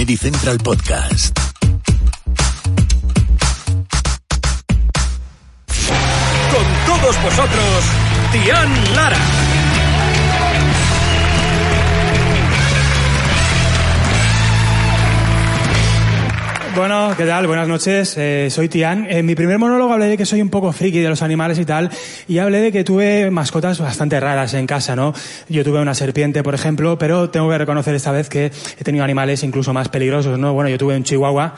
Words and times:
Comedy 0.00 0.16
Central 0.16 0.56
Podcast. 0.56 1.38
Con 5.66 6.64
todos 6.86 7.22
vosotros, 7.22 7.84
Tian 8.32 8.94
Lara. 8.94 9.49
¿Qué 17.16 17.26
tal? 17.26 17.46
Buenas 17.46 17.66
noches. 17.66 18.14
Eh, 18.18 18.48
soy 18.50 18.68
Tian. 18.68 19.06
En 19.10 19.26
mi 19.26 19.34
primer 19.34 19.58
monólogo 19.58 19.92
hablé 19.92 20.06
de 20.06 20.16
que 20.16 20.24
soy 20.24 20.40
un 20.42 20.48
poco 20.48 20.72
friki 20.72 21.00
de 21.00 21.08
los 21.08 21.22
animales 21.22 21.58
y 21.58 21.64
tal, 21.64 21.90
y 22.28 22.38
hablé 22.38 22.60
de 22.60 22.70
que 22.70 22.84
tuve 22.84 23.30
mascotas 23.30 23.80
bastante 23.80 24.20
raras 24.20 24.54
en 24.54 24.66
casa, 24.66 24.94
¿no? 24.94 25.12
Yo 25.48 25.64
tuve 25.64 25.80
una 25.80 25.94
serpiente, 25.94 26.42
por 26.42 26.54
ejemplo, 26.54 26.98
pero 26.98 27.28
tengo 27.30 27.48
que 27.48 27.58
reconocer 27.58 27.94
esta 27.94 28.12
vez 28.12 28.28
que 28.28 28.52
he 28.78 28.84
tenido 28.84 29.02
animales 29.02 29.42
incluso 29.42 29.72
más 29.72 29.88
peligrosos, 29.88 30.38
¿no? 30.38 30.52
Bueno, 30.52 30.70
yo 30.70 30.78
tuve 30.78 30.96
un 30.96 31.02
chihuahua. 31.02 31.54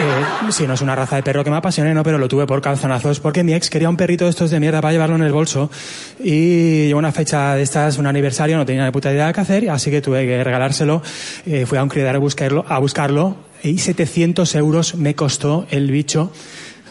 Eh, 0.00 0.64
no 0.66 0.74
es 0.74 0.80
una 0.80 0.96
raza 0.96 1.16
de 1.16 1.22
perro 1.22 1.44
que 1.44 1.50
me 1.50 1.56
apasione, 1.56 1.92
no, 1.92 2.02
pero 2.02 2.16
lo 2.16 2.26
tuve 2.26 2.46
por 2.46 2.62
calzonazos 2.62 3.20
porque 3.20 3.44
mi 3.44 3.52
ex 3.52 3.68
quería 3.68 3.90
un 3.90 3.96
perrito 3.96 4.24
de 4.24 4.30
estos 4.30 4.50
de 4.50 4.58
mierda 4.58 4.80
para 4.80 4.92
llevarlo 4.92 5.16
en 5.16 5.22
el 5.22 5.32
bolso 5.32 5.70
y 6.18 6.86
llegó 6.86 6.98
una 6.98 7.12
fecha 7.12 7.54
de 7.56 7.62
estas, 7.62 7.98
un 7.98 8.06
aniversario, 8.06 8.56
no 8.56 8.64
tenía 8.64 8.86
ni 8.86 8.90
puta 8.90 9.12
idea 9.12 9.26
de 9.26 9.32
qué 9.34 9.40
hacer, 9.42 9.70
así 9.70 9.90
que 9.90 10.00
tuve 10.00 10.26
que 10.26 10.42
regalárselo. 10.42 11.02
Eh, 11.44 11.66
fui 11.66 11.76
a 11.76 11.82
un 11.82 11.90
criadero 11.90 12.16
a 12.16 12.20
buscarlo, 12.20 12.64
a 12.66 12.78
buscarlo 12.78 13.51
y 13.62 13.78
700 13.78 14.54
euros 14.56 14.94
me 14.96 15.14
costó 15.14 15.66
el 15.70 15.90
bicho. 15.90 16.32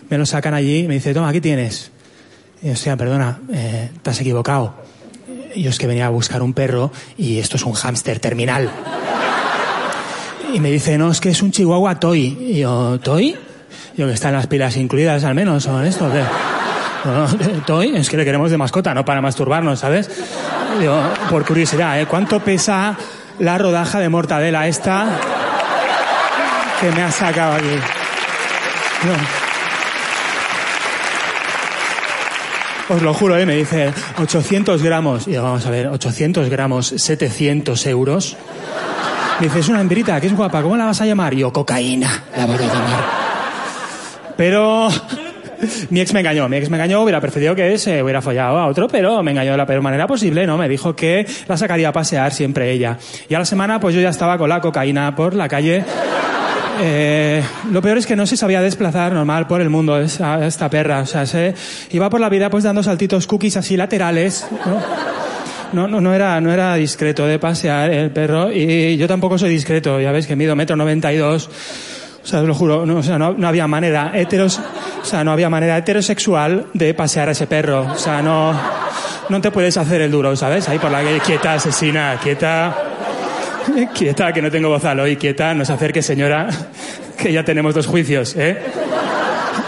Me 0.09 0.17
lo 0.17 0.25
sacan 0.25 0.53
allí 0.53 0.79
y 0.79 0.87
me 0.87 0.95
dice, 0.95 1.13
toma, 1.13 1.29
aquí 1.29 1.41
tienes. 1.41 1.91
Y 2.61 2.67
yo, 2.67 2.73
hostia, 2.73 2.95
perdona, 2.97 3.39
eh, 3.53 3.89
te 4.01 4.09
has 4.09 4.19
equivocado. 4.21 4.75
Yo 5.55 5.69
es 5.69 5.77
que 5.77 5.87
venía 5.87 6.05
a 6.05 6.09
buscar 6.09 6.41
un 6.41 6.53
perro 6.53 6.91
y 7.17 7.39
esto 7.39 7.57
es 7.57 7.65
un 7.65 7.73
hámster 7.73 8.19
terminal. 8.19 8.69
Y 10.53 10.59
me 10.59 10.71
dice, 10.71 10.97
no, 10.97 11.11
es 11.11 11.19
que 11.19 11.29
es 11.29 11.41
un 11.41 11.51
chihuahua 11.51 11.99
toy. 11.99 12.37
Y 12.39 12.59
yo, 12.59 12.99
¿toy? 12.99 13.35
Yo 13.97 14.07
que 14.07 14.13
están 14.13 14.33
las 14.33 14.47
pilas 14.47 14.77
incluidas 14.77 15.23
al 15.23 15.35
menos, 15.35 15.65
¿o 15.67 15.79
en 15.81 15.87
esto? 15.87 16.07
o 16.07 16.11
qué? 16.11 16.23
No, 17.03 17.27
no, 17.27 17.63
toy, 17.65 17.95
es 17.95 18.09
que 18.09 18.17
le 18.17 18.25
queremos 18.25 18.51
de 18.51 18.57
mascota, 18.57 18.93
no 18.93 19.03
para 19.03 19.21
masturbarnos, 19.21 19.79
¿sabes? 19.79 20.09
Yo, 20.81 21.01
por 21.29 21.45
curiosidad, 21.45 21.99
¿eh? 21.99 22.05
¿cuánto 22.05 22.39
pesa 22.39 22.97
la 23.39 23.57
rodaja 23.57 23.99
de 23.99 24.09
mortadela 24.09 24.67
esta 24.67 25.19
que 26.81 26.89
me 26.91 27.03
ha 27.03 27.11
sacado 27.11 27.53
aquí? 27.57 27.75
No. 29.05 29.13
Os 32.95 33.01
lo 33.03 33.13
juro, 33.13 33.37
¿eh? 33.37 33.45
me 33.45 33.55
dice 33.55 33.93
800 34.19 34.81
gramos. 34.81 35.27
Y 35.27 35.33
yo, 35.33 35.43
vamos 35.43 35.65
a 35.65 35.69
ver, 35.69 35.87
800 35.87 36.49
gramos, 36.49 36.87
700 36.87 37.85
euros. 37.85 38.35
Me 39.39 39.45
dice, 39.45 39.59
es 39.59 39.69
una 39.69 39.79
hembrita, 39.81 40.19
que 40.19 40.27
es 40.27 40.35
guapa, 40.35 40.61
¿cómo 40.63 40.75
la 40.75 40.85
vas 40.85 40.99
a 41.01 41.05
llamar? 41.05 41.35
Y 41.35 41.37
yo, 41.37 41.53
cocaína, 41.53 42.23
la 42.35 42.45
voy 42.47 42.55
a 42.55 42.59
llamar. 42.59 43.03
Pero 44.35 44.89
mi 45.91 46.01
ex 46.01 46.13
me 46.13 46.21
engañó, 46.21 46.49
mi 46.49 46.57
ex 46.57 46.69
me 46.69 46.77
engañó, 46.77 47.01
hubiera 47.03 47.21
preferido 47.21 47.53
que 47.53 47.77
se 47.77 48.01
hubiera 48.01 48.21
follado 48.21 48.57
a 48.57 48.65
otro, 48.65 48.87
pero 48.87 49.21
me 49.21 49.31
engañó 49.31 49.51
de 49.51 49.57
la 49.57 49.67
peor 49.67 49.81
manera 49.81 50.07
posible, 50.07 50.47
¿no? 50.47 50.57
Me 50.57 50.67
dijo 50.67 50.95
que 50.95 51.27
la 51.47 51.57
sacaría 51.57 51.89
a 51.89 51.93
pasear 51.93 52.33
siempre 52.33 52.71
ella. 52.71 52.97
Y 53.29 53.35
a 53.35 53.39
la 53.39 53.45
semana, 53.45 53.79
pues 53.79 53.93
yo 53.93 54.01
ya 54.01 54.09
estaba 54.09 54.37
con 54.39 54.49
la 54.49 54.59
cocaína 54.61 55.15
por 55.15 55.35
la 55.35 55.47
calle. 55.47 55.85
Eh, 56.83 57.43
lo 57.71 57.81
peor 57.81 57.97
es 57.99 58.05
que 58.07 58.15
no 58.15 58.25
se 58.25 58.35
sabía 58.35 58.61
desplazar 58.61 59.13
normal 59.13 59.45
por 59.47 59.61
el 59.61 59.69
mundo 59.69 59.99
esa- 59.99 60.45
esta 60.45 60.69
perra. 60.69 61.01
O 61.01 61.05
sea, 61.05 61.25
se 61.25 61.53
iba 61.91 62.09
por 62.09 62.19
la 62.19 62.29
vida 62.29 62.49
pues 62.49 62.63
dando 62.63 62.81
saltitos 62.81 63.27
cookies 63.27 63.57
así 63.57 63.77
laterales, 63.77 64.47
¿no? 64.65 64.81
No, 65.73 65.87
no, 65.87 66.01
no 66.01 66.13
era, 66.13 66.41
no 66.41 66.51
era 66.51 66.75
discreto 66.75 67.25
de 67.25 67.39
pasear 67.39 67.91
el 67.91 68.11
perro 68.11 68.51
y 68.51 68.97
yo 68.97 69.07
tampoco 69.07 69.37
soy 69.37 69.49
discreto, 69.51 70.01
ya 70.01 70.11
ves 70.11 70.27
que 70.27 70.35
mido 70.35 70.53
metro 70.55 70.75
noventa 70.75 71.13
y 71.13 71.17
dos. 71.17 71.49
O 72.23 72.27
sea, 72.27 72.41
os 72.41 72.47
lo 72.47 72.53
juro, 72.53 72.85
no, 72.85 72.97
o 72.97 73.03
sea, 73.03 73.17
no, 73.17 73.33
no 73.33 73.47
había 73.47 73.67
manera 73.67 74.11
heteros, 74.13 74.59
o 75.01 75.05
sea, 75.05 75.23
no 75.23 75.31
había 75.31 75.49
manera 75.49 75.77
heterosexual 75.77 76.65
de 76.73 76.93
pasear 76.93 77.29
a 77.29 77.31
ese 77.31 77.47
perro. 77.47 77.87
O 77.93 77.97
sea, 77.97 78.21
no, 78.21 78.53
no 79.29 79.39
te 79.41 79.49
puedes 79.49 79.77
hacer 79.77 80.01
el 80.01 80.11
duro, 80.11 80.35
¿sabes? 80.35 80.67
Ahí 80.67 80.77
por 80.77 80.91
la 80.91 81.01
quieta, 81.25 81.53
asesina, 81.53 82.19
quieta, 82.21 82.75
quieta, 83.93 84.33
que 84.33 84.41
no 84.41 84.51
tengo 84.51 84.69
voz 84.69 84.85
al 84.85 84.99
hoy, 84.99 85.15
quieta, 85.15 85.53
no 85.53 85.65
se 85.65 85.73
acerque, 85.73 86.01
señora, 86.01 86.47
que 87.17 87.31
ya 87.31 87.43
tenemos 87.43 87.73
dos 87.73 87.87
juicios, 87.87 88.35
¿eh? 88.35 88.57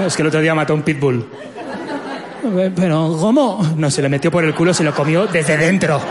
Es 0.06 0.16
que 0.16 0.22
el 0.22 0.28
otro 0.28 0.42
día 0.42 0.56
mató 0.56 0.74
un 0.74 0.82
pitbull. 0.82 1.26
Pero, 2.76 3.16
¿cómo? 3.20 3.74
No, 3.78 3.90
se 3.90 4.02
le 4.02 4.10
metió 4.10 4.30
por 4.30 4.44
el 4.44 4.54
culo, 4.54 4.74
se 4.74 4.84
lo 4.84 4.94
comió 4.94 5.28
desde 5.28 5.56
dentro. 5.56 6.02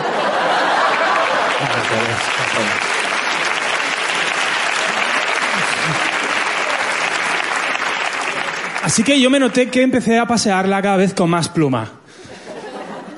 Así 8.83 9.03
que 9.03 9.21
yo 9.21 9.31
me 9.31 9.39
noté 9.39 9.69
que 9.69 9.83
empecé 9.83 10.19
a 10.19 10.27
pasearla 10.27 10.83
cada 10.83 10.97
vez 10.97 11.15
con 11.15 11.31
más 11.31 11.49
pluma. 11.49 11.91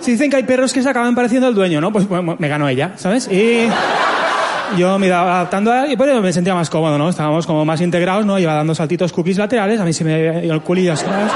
Si 0.01 0.13
dicen 0.13 0.29
que 0.29 0.37
hay 0.37 0.43
perros 0.43 0.73
que 0.73 0.83
se 0.83 0.89
acaban 0.89 1.15
pareciendo 1.15 1.47
al 1.47 1.55
dueño, 1.55 1.81
¿no? 1.81 1.91
Pues 1.91 2.07
bueno, 2.07 2.37
me 2.39 2.49
ganó 2.49 2.69
ella, 2.69 2.93
¿sabes? 2.97 3.27
Y 3.29 3.69
yo 4.77 4.99
me 4.99 5.07
iba 5.07 5.21
adaptando 5.21 5.73
a, 5.73 5.89
y 5.89 5.97
pues 5.97 6.21
me 6.21 6.33
sentía 6.33 6.55
más 6.55 6.71
cómodo, 6.71 6.99
¿no? 6.99 7.09
Estábamos 7.09 7.47
como 7.47 7.65
más 7.65 7.81
integrados, 7.81 8.25
¿no? 8.27 8.39
Iba 8.39 8.55
dando 8.55 8.75
saltitos 8.75 9.13
cookies 9.13 9.39
laterales, 9.39 9.81
a 9.81 9.85
mí 9.85 9.93
se 9.93 10.05
me 10.05 10.47
el 10.47 10.61
culillo 10.63 10.93
a 10.93 10.95
los 10.95 11.05
lados. 11.05 11.33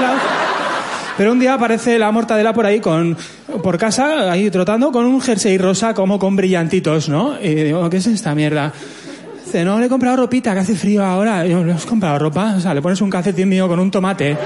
Pero 1.17 1.33
un 1.33 1.39
día 1.39 1.55
aparece 1.55 1.99
la 1.99 2.11
mortadela 2.11 2.53
por 2.53 2.65
ahí 2.65 2.79
con, 2.79 3.17
por 3.61 3.77
casa, 3.77 4.31
ahí 4.31 4.49
trotando 4.49 4.91
con 4.91 5.05
un 5.05 5.19
jersey 5.19 5.57
rosa 5.57 5.93
como 5.93 6.17
con 6.17 6.37
brillantitos, 6.37 7.09
¿no? 7.09 7.37
Y 7.41 7.55
digo, 7.55 7.89
¿qué 7.89 7.97
es 7.97 8.07
esta 8.07 8.33
mierda? 8.33 8.71
Dice, 9.43 9.65
no, 9.65 9.79
le 9.79 9.87
he 9.87 9.89
comprado 9.89 10.15
ropita, 10.15 10.53
que 10.53 10.59
hace 10.59 10.75
frío 10.75 11.03
ahora. 11.03 11.45
Y 11.45 11.49
yo, 11.49 11.63
¿le 11.63 11.73
has 11.73 11.85
comprado 11.85 12.19
ropa? 12.19 12.53
O 12.55 12.61
sea, 12.61 12.73
le 12.73 12.81
pones 12.81 13.01
un 13.01 13.09
calcetín 13.09 13.49
mío 13.49 13.67
con 13.67 13.79
un 13.79 13.91
tomate. 13.91 14.37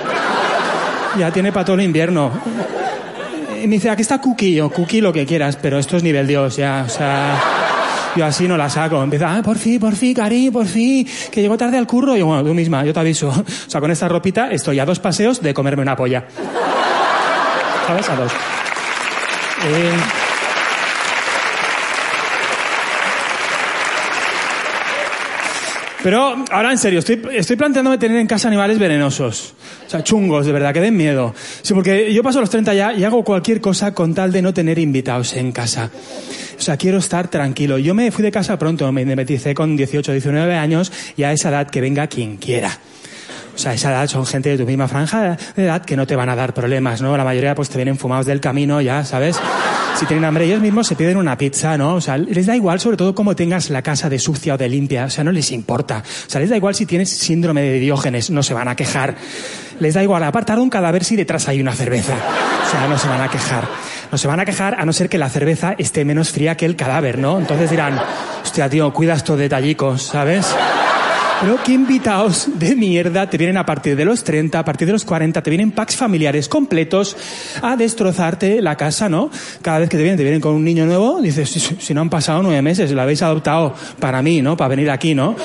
Ya 1.19 1.29
tiene 1.29 1.51
para 1.51 1.63
todo 1.63 1.75
el 1.75 1.83
invierno. 1.83 2.31
Y 3.61 3.67
me 3.67 3.75
dice, 3.75 3.91
aquí 3.91 4.01
está 4.01 4.19
Cookie. 4.19 4.55
Yo, 4.55 4.71
Cookie 4.71 4.99
lo 4.99 5.13
que 5.13 5.27
quieras, 5.27 5.57
pero 5.61 5.77
esto 5.77 5.97
es 5.97 6.03
nivel 6.03 6.25
Dios, 6.25 6.55
ya, 6.57 6.85
o 6.87 6.89
sea... 6.89 7.62
Yo 8.15 8.25
así 8.25 8.47
no 8.47 8.57
la 8.57 8.69
saco. 8.69 9.01
Empieza, 9.01 9.35
ah, 9.35 9.41
por 9.41 9.57
fin, 9.57 9.79
por 9.79 9.95
fin, 9.95 10.13
cari, 10.13 10.51
por 10.51 10.65
fin, 10.65 11.07
que 11.31 11.41
llego 11.41 11.57
tarde 11.57 11.77
al 11.77 11.87
curro. 11.87 12.15
Y 12.15 12.19
yo, 12.19 12.27
bueno, 12.27 12.43
tú 12.43 12.53
misma, 12.53 12.85
yo 12.85 12.93
te 12.93 12.99
aviso. 12.99 13.29
O 13.29 13.69
sea, 13.69 13.81
con 13.81 13.91
esta 13.91 14.07
ropita 14.07 14.51
estoy 14.51 14.79
a 14.79 14.85
dos 14.85 14.99
paseos 14.99 15.41
de 15.41 15.53
comerme 15.53 15.81
una 15.81 15.95
polla. 15.95 16.25
¿Sabes? 17.87 18.09
A 18.09 18.15
dos. 18.15 18.31
Eh, 19.65 19.91
Pero 26.03 26.43
ahora 26.51 26.71
en 26.71 26.77
serio, 26.77 26.99
estoy, 26.99 27.21
estoy 27.31 27.55
planteándome 27.55 27.97
tener 27.97 28.17
en 28.17 28.27
casa 28.27 28.49
animales 28.49 28.77
venenosos. 28.77 29.53
O 29.87 29.89
sea, 29.89 30.03
chungos, 30.03 30.45
de 30.45 30.51
verdad, 30.51 30.73
que 30.73 30.81
den 30.81 30.97
miedo. 30.97 31.33
Sí, 31.61 31.73
porque 31.73 32.13
yo 32.13 32.21
paso 32.21 32.41
los 32.41 32.49
30 32.49 32.73
ya 32.73 32.93
y 32.93 33.05
hago 33.05 33.23
cualquier 33.23 33.61
cosa 33.61 33.93
con 33.93 34.13
tal 34.13 34.33
de 34.33 34.41
no 34.41 34.53
tener 34.53 34.79
invitados 34.79 35.33
en 35.33 35.53
casa. 35.53 35.89
O 36.57 36.61
sea, 36.61 36.75
quiero 36.75 36.97
estar 36.97 37.29
tranquilo. 37.29 37.77
Yo 37.77 37.93
me 37.93 38.11
fui 38.11 38.21
de 38.21 38.31
casa 38.31 38.59
pronto, 38.59 38.91
me 38.91 39.03
independice 39.03 39.55
con 39.55 39.77
18, 39.77 40.11
19 40.11 40.55
años 40.55 40.91
y 41.15 41.23
a 41.23 41.31
esa 41.31 41.49
edad 41.49 41.69
que 41.69 41.79
venga 41.79 42.07
quien 42.07 42.35
quiera. 42.35 42.77
O 43.55 43.57
sea, 43.57 43.73
esa 43.73 43.91
edad 43.91 44.07
son 44.07 44.25
gente 44.25 44.49
de 44.49 44.57
tu 44.57 44.65
misma 44.65 44.89
franja 44.89 45.37
de 45.55 45.63
edad 45.63 45.85
que 45.85 45.95
no 45.95 46.05
te 46.05 46.15
van 46.17 46.27
a 46.27 46.35
dar 46.35 46.53
problemas, 46.53 47.01
¿no? 47.01 47.15
La 47.15 47.23
mayoría 47.23 47.55
pues 47.55 47.69
te 47.69 47.77
vienen 47.77 47.97
fumados 47.97 48.25
del 48.25 48.41
camino 48.41 48.81
ya, 48.81 49.05
¿sabes? 49.05 49.39
Si 50.03 50.07
tienen 50.07 50.25
hambre 50.25 50.43
ellos 50.43 50.59
mismos 50.59 50.85
se 50.85 50.97
piden 50.97 51.15
una 51.15 51.37
pizza, 51.37 51.77
¿no? 51.77 51.95
O 51.95 52.01
sea, 52.01 52.17
les 52.17 52.45
da 52.45 52.57
igual 52.57 52.77
sobre 52.77 52.97
todo 52.97 53.15
cómo 53.15 53.37
tengas 53.37 53.69
la 53.69 53.81
casa 53.81 54.09
de 54.09 54.19
sucia 54.19 54.55
o 54.55 54.57
de 54.57 54.67
limpia, 54.67 55.05
o 55.05 55.09
sea, 55.09 55.23
no 55.23 55.31
les 55.31 55.49
importa. 55.53 56.03
O 56.27 56.29
sea, 56.29 56.41
les 56.41 56.49
da 56.49 56.57
igual 56.57 56.75
si 56.75 56.85
tienes 56.85 57.09
síndrome 57.09 57.61
de 57.61 57.79
Diógenes, 57.79 58.29
no 58.29 58.43
se 58.43 58.53
van 58.53 58.67
a 58.67 58.75
quejar. 58.75 59.15
Les 59.79 59.93
da 59.93 60.03
igual 60.03 60.21
apartar 60.23 60.59
un 60.59 60.69
cadáver 60.69 61.05
si 61.05 61.15
detrás 61.15 61.47
hay 61.47 61.61
una 61.61 61.71
cerveza. 61.71 62.15
O 62.67 62.69
sea, 62.69 62.85
no 62.89 62.97
se 62.97 63.07
van 63.07 63.21
a 63.21 63.29
quejar. 63.29 63.65
No 64.11 64.17
se 64.17 64.27
van 64.27 64.41
a 64.41 64.45
quejar 64.45 64.75
a 64.77 64.83
no 64.83 64.91
ser 64.91 65.07
que 65.07 65.17
la 65.17 65.29
cerveza 65.29 65.73
esté 65.77 66.03
menos 66.03 66.31
fría 66.31 66.57
que 66.57 66.65
el 66.65 66.75
cadáver, 66.75 67.17
¿no? 67.17 67.39
Entonces 67.39 67.69
dirán, 67.69 67.97
hostia, 68.43 68.69
tío, 68.69 68.91
cuida 68.91 69.13
estos 69.13 69.39
detallicos, 69.39 70.03
¿sabes? 70.03 70.53
Pero 71.43 71.57
qué 71.61 71.73
invitados 71.73 72.47
de 72.57 72.73
mierda 72.73 73.29
te 73.29 73.37
vienen 73.37 73.57
a 73.57 73.65
partir 73.65 73.97
de 73.97 74.05
los 74.05 74.23
30, 74.23 74.57
a 74.57 74.63
partir 74.63 74.85
de 74.85 74.93
los 74.93 75.03
40, 75.03 75.43
te 75.43 75.49
vienen 75.49 75.71
packs 75.71 75.97
familiares 75.97 76.47
completos 76.47 77.17
a 77.61 77.75
destrozarte 77.75 78.61
la 78.61 78.77
casa, 78.77 79.09
¿no? 79.09 79.29
Cada 79.61 79.79
vez 79.79 79.89
que 79.89 79.97
te 79.97 80.03
vienen, 80.03 80.15
te 80.15 80.23
vienen 80.23 80.39
con 80.39 80.53
un 80.53 80.63
niño 80.63 80.85
nuevo, 80.85 81.19
dices, 81.21 81.49
si, 81.49 81.59
si 81.59 81.93
no 81.93 81.99
han 81.99 82.09
pasado 82.09 82.41
nueve 82.43 82.61
meses, 82.61 82.89
lo 82.91 83.01
habéis 83.01 83.21
adoptado 83.23 83.75
para 83.99 84.21
mí, 84.21 84.41
¿no? 84.41 84.55
Para 84.55 84.69
venir 84.69 84.89
aquí, 84.89 85.15
¿no? 85.15 85.35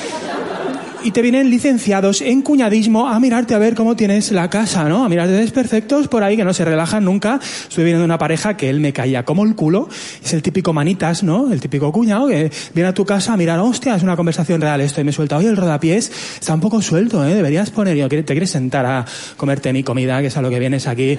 Y 1.04 1.12
te 1.12 1.22
vienen 1.22 1.50
licenciados 1.50 2.20
en 2.20 2.42
cuñadismo 2.42 3.08
a 3.08 3.18
mirarte 3.20 3.54
a 3.54 3.58
ver 3.58 3.74
cómo 3.74 3.96
tienes 3.96 4.32
la 4.32 4.50
casa, 4.50 4.88
¿no? 4.88 5.04
A 5.04 5.08
mirarte 5.08 5.32
desperfectos 5.32 6.08
por 6.08 6.22
ahí 6.22 6.36
que 6.36 6.44
no 6.44 6.52
se 6.52 6.64
relajan 6.64 7.04
nunca. 7.04 7.40
Estoy 7.68 7.84
viendo 7.84 8.04
una 8.04 8.18
pareja 8.18 8.56
que 8.56 8.68
él 8.68 8.80
me 8.80 8.92
caía 8.92 9.24
como 9.24 9.44
el 9.44 9.54
culo. 9.54 9.88
Es 10.24 10.32
el 10.34 10.42
típico 10.42 10.72
manitas, 10.72 11.22
¿no? 11.22 11.52
El 11.52 11.60
típico 11.60 11.92
cuñado 11.92 12.28
que 12.28 12.50
viene 12.74 12.88
a 12.88 12.94
tu 12.94 13.04
casa 13.04 13.34
a 13.34 13.36
mirar, 13.36 13.58
hostia, 13.60 13.94
es 13.94 14.02
una 14.02 14.16
conversación 14.16 14.60
real 14.60 14.80
esto. 14.80 15.00
Y 15.00 15.04
me 15.04 15.12
suelta, 15.12 15.36
oye, 15.36 15.48
el 15.48 15.56
rodapiés 15.56 16.10
está 16.40 16.54
un 16.54 16.60
poco 16.60 16.82
suelto, 16.82 17.24
¿eh? 17.26 17.34
Deberías 17.34 17.70
poner, 17.70 17.96
yo, 17.96 18.08
te 18.08 18.24
quieres 18.24 18.50
sentar 18.50 18.86
a 18.86 19.04
comerte 19.36 19.72
mi 19.72 19.82
comida, 19.82 20.20
que 20.20 20.26
es 20.26 20.36
a 20.36 20.42
lo 20.42 20.50
que 20.50 20.58
vienes 20.58 20.86
aquí, 20.86 21.18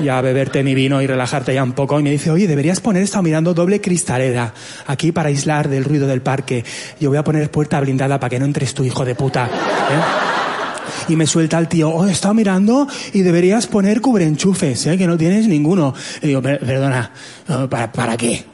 y 0.00 0.08
a 0.08 0.20
beberte 0.20 0.62
mi 0.62 0.74
vino 0.74 1.02
y 1.02 1.06
relajarte 1.06 1.54
ya 1.54 1.64
un 1.64 1.72
poco. 1.72 1.98
Y 1.98 2.02
me 2.02 2.10
dice, 2.10 2.30
oye, 2.30 2.46
deberías 2.46 2.80
poner, 2.80 3.02
estado 3.02 3.22
mirando 3.22 3.54
doble 3.54 3.80
cristalera 3.80 4.54
aquí 4.86 5.12
para 5.12 5.28
aislar 5.28 5.68
del 5.68 5.84
ruido 5.84 6.06
del 6.06 6.22
parque. 6.22 6.64
Yo 7.00 7.08
voy 7.08 7.18
a 7.18 7.24
poner 7.24 7.50
puerta 7.50 7.80
blindada 7.80 8.20
para 8.20 8.30
que 8.30 8.38
no 8.38 8.44
entres 8.44 8.74
tu 8.74 8.84
hijo 8.84 9.04
de 9.08 9.14
puta. 9.14 9.46
¿eh? 9.46 11.08
Y 11.08 11.16
me 11.16 11.26
suelta 11.26 11.58
el 11.58 11.66
tío, 11.66 11.88
oh, 11.90 12.06
he 12.06 12.12
estado 12.12 12.34
mirando 12.34 12.86
y 13.12 13.22
deberías 13.22 13.66
poner 13.66 14.00
cubrenchufes, 14.00 14.86
¿eh? 14.86 14.98
que 14.98 15.06
no 15.06 15.16
tienes 15.16 15.48
ninguno. 15.48 15.94
Y 16.22 16.28
digo, 16.28 16.42
perdona, 16.42 17.10
¿para, 17.68 17.90
¿para 17.90 18.16
qué? 18.16 18.44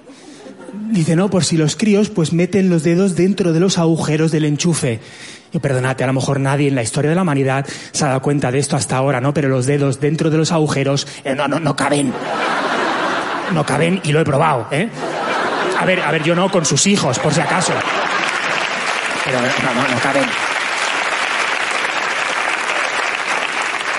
Dice, 0.91 1.17
no, 1.17 1.31
por 1.31 1.45
si 1.45 1.56
los 1.56 1.77
críos 1.77 2.11
pues 2.11 2.33
meten 2.33 2.69
los 2.69 2.83
dedos 2.83 3.17
dentro 3.17 3.53
de 3.53 3.61
los 3.61 3.79
agujeros 3.79 4.31
del 4.31 4.45
enchufe. 4.45 5.01
Y 5.53 5.59
perdonate, 5.61 6.03
a 6.03 6.09
lo 6.09 6.12
mejor 6.12 6.41
nadie 6.41 6.69
en 6.69 6.75
la 6.75 6.83
historia 6.83 7.11
de 7.11 7.15
la 7.15 7.23
humanidad 7.23 7.65
se 7.93 8.05
ha 8.05 8.09
dado 8.09 8.23
cuenta 8.23 8.51
de 8.51 8.59
esto 8.59 8.77
hasta 8.77 8.97
ahora, 8.97 9.21
¿no? 9.21 9.33
Pero 9.33 9.49
los 9.49 9.67
dedos 9.67 10.01
dentro 10.01 10.31
de 10.31 10.39
los 10.39 10.51
agujeros 10.51 11.06
eh, 11.25 11.35
no, 11.35 11.47
no, 11.47 11.61
no 11.61 11.77
caben. 11.77 12.12
No 13.53 13.65
caben 13.65 14.01
y 14.03 14.12
lo 14.12 14.21
he 14.21 14.25
probado, 14.25 14.67
¿eh? 14.73 14.89
A 15.79 15.85
ver, 15.85 16.01
a 16.01 16.11
ver, 16.11 16.23
yo 16.23 16.35
no 16.35 16.51
con 16.51 16.65
sus 16.65 16.87
hijos, 16.87 17.19
por 17.19 17.33
si 17.33 17.41
acaso. 17.41 17.73
Pero 19.25 19.41
no, 19.41 19.47
no, 19.47 19.88
no 19.88 20.00
caben. 20.00 20.25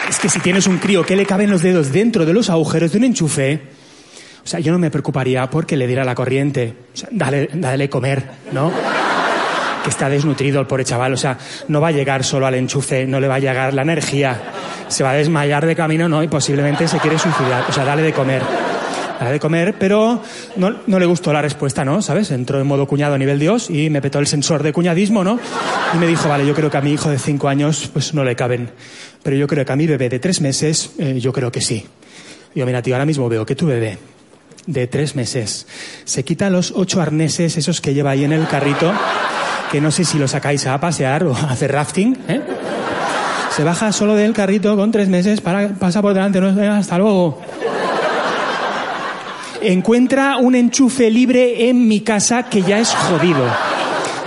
Es 0.09 0.19
que 0.19 0.29
si 0.29 0.39
tienes 0.39 0.67
un 0.67 0.77
crío 0.77 1.03
que 1.05 1.15
le 1.15 1.25
caben 1.25 1.49
los 1.49 1.61
dedos 1.61 1.91
dentro 1.91 2.25
de 2.25 2.33
los 2.33 2.49
agujeros 2.49 2.91
de 2.91 2.99
un 2.99 3.03
enchufe, 3.05 3.61
o 4.43 4.47
sea, 4.47 4.59
yo 4.59 4.71
no 4.71 4.77
me 4.77 4.91
preocuparía 4.91 5.49
porque 5.49 5.75
le 5.75 5.87
diera 5.87 6.03
la 6.03 6.13
corriente. 6.13 6.75
O 6.93 6.97
sea, 6.97 7.09
dale, 7.11 7.49
dale 7.53 7.89
comer, 7.89 8.23
¿no? 8.51 8.71
Que 9.83 9.89
está 9.89 10.07
desnutrido 10.07 10.61
el 10.61 10.67
pobre 10.67 10.85
chaval. 10.85 11.13
O 11.13 11.17
sea, 11.17 11.37
no 11.67 11.81
va 11.81 11.87
a 11.87 11.91
llegar 11.91 12.23
solo 12.23 12.45
al 12.45 12.53
enchufe, 12.53 13.07
no 13.07 13.19
le 13.19 13.27
va 13.27 13.35
a 13.35 13.39
llegar 13.39 13.73
la 13.73 13.81
energía. 13.81 14.39
Se 14.87 15.03
va 15.03 15.11
a 15.11 15.13
desmayar 15.15 15.65
de 15.65 15.75
camino, 15.75 16.07
¿no? 16.07 16.21
Y 16.21 16.27
posiblemente 16.27 16.87
se 16.87 16.99
quiere 16.99 17.17
suicidar. 17.17 17.65
O 17.67 17.73
sea, 17.73 17.83
dale 17.83 18.03
de 18.03 18.13
comer. 18.13 18.43
Dale 19.19 19.31
de 19.31 19.39
comer, 19.39 19.75
pero 19.79 20.21
no, 20.57 20.75
no 20.87 20.99
le 20.99 21.05
gustó 21.05 21.31
la 21.31 21.41
respuesta, 21.41 21.85
¿no? 21.85 22.01
¿Sabes? 22.01 22.31
Entró 22.31 22.59
en 22.59 22.67
modo 22.67 22.85
cuñado 22.87 23.15
a 23.15 23.17
nivel 23.17 23.39
Dios 23.39 23.69
y 23.69 23.89
me 23.89 24.01
petó 24.01 24.19
el 24.19 24.27
sensor 24.27 24.61
de 24.63 24.73
cuñadismo, 24.73 25.23
¿no? 25.23 25.39
Y 25.93 25.97
me 25.97 26.07
dijo, 26.07 26.27
vale, 26.27 26.45
yo 26.45 26.53
creo 26.53 26.69
que 26.69 26.77
a 26.77 26.81
mi 26.81 26.91
hijo 26.91 27.09
de 27.09 27.17
cinco 27.17 27.47
años, 27.47 27.89
pues 27.93 28.13
no 28.13 28.23
le 28.23 28.35
caben 28.35 28.71
pero 29.25 29.37
yo 29.37 29.47
creo 29.47 29.65
que 29.65 29.71
a 29.71 29.75
mi 29.75 29.87
bebé 29.87 30.07
de 30.07 30.19
tres 30.19 30.39
meses, 30.39 30.91
eh, 30.99 31.19
yo 31.19 31.33
creo 31.33 31.51
que 31.51 31.59
sí. 31.59 31.83
Yo, 32.53 32.63
mira, 32.67 32.83
tío, 32.83 32.93
ahora 32.93 33.07
mismo 33.07 33.27
veo 33.27 33.43
que 33.43 33.55
tu 33.55 33.65
bebé 33.65 33.97
de 34.67 34.85
tres 34.85 35.15
meses 35.15 35.65
se 36.03 36.23
quita 36.23 36.51
los 36.51 36.71
ocho 36.75 37.01
arneses, 37.01 37.57
esos 37.57 37.81
que 37.81 37.95
lleva 37.95 38.11
ahí 38.11 38.23
en 38.23 38.33
el 38.33 38.47
carrito, 38.47 38.93
que 39.71 39.81
no 39.81 39.89
sé 39.89 40.05
si 40.05 40.19
lo 40.19 40.27
sacáis 40.27 40.67
a 40.67 40.79
pasear 40.79 41.23
o 41.23 41.35
a 41.35 41.49
hacer 41.49 41.71
rafting, 41.71 42.15
¿eh? 42.27 42.41
Se 43.49 43.63
baja 43.63 43.91
solo 43.91 44.13
del 44.13 44.33
carrito 44.33 44.75
con 44.75 44.91
tres 44.91 45.09
meses, 45.09 45.41
para, 45.41 45.69
pasa 45.69 46.03
por 46.03 46.13
delante, 46.13 46.39
no, 46.39 46.73
hasta 46.73 46.99
luego. 46.99 47.41
Encuentra 49.67 50.37
un 50.37 50.53
enchufe 50.53 51.09
libre 51.09 51.69
en 51.69 51.87
mi 51.87 52.01
casa 52.01 52.43
que 52.43 52.61
ya 52.61 52.79
es 52.79 52.89
jodido 52.89 53.43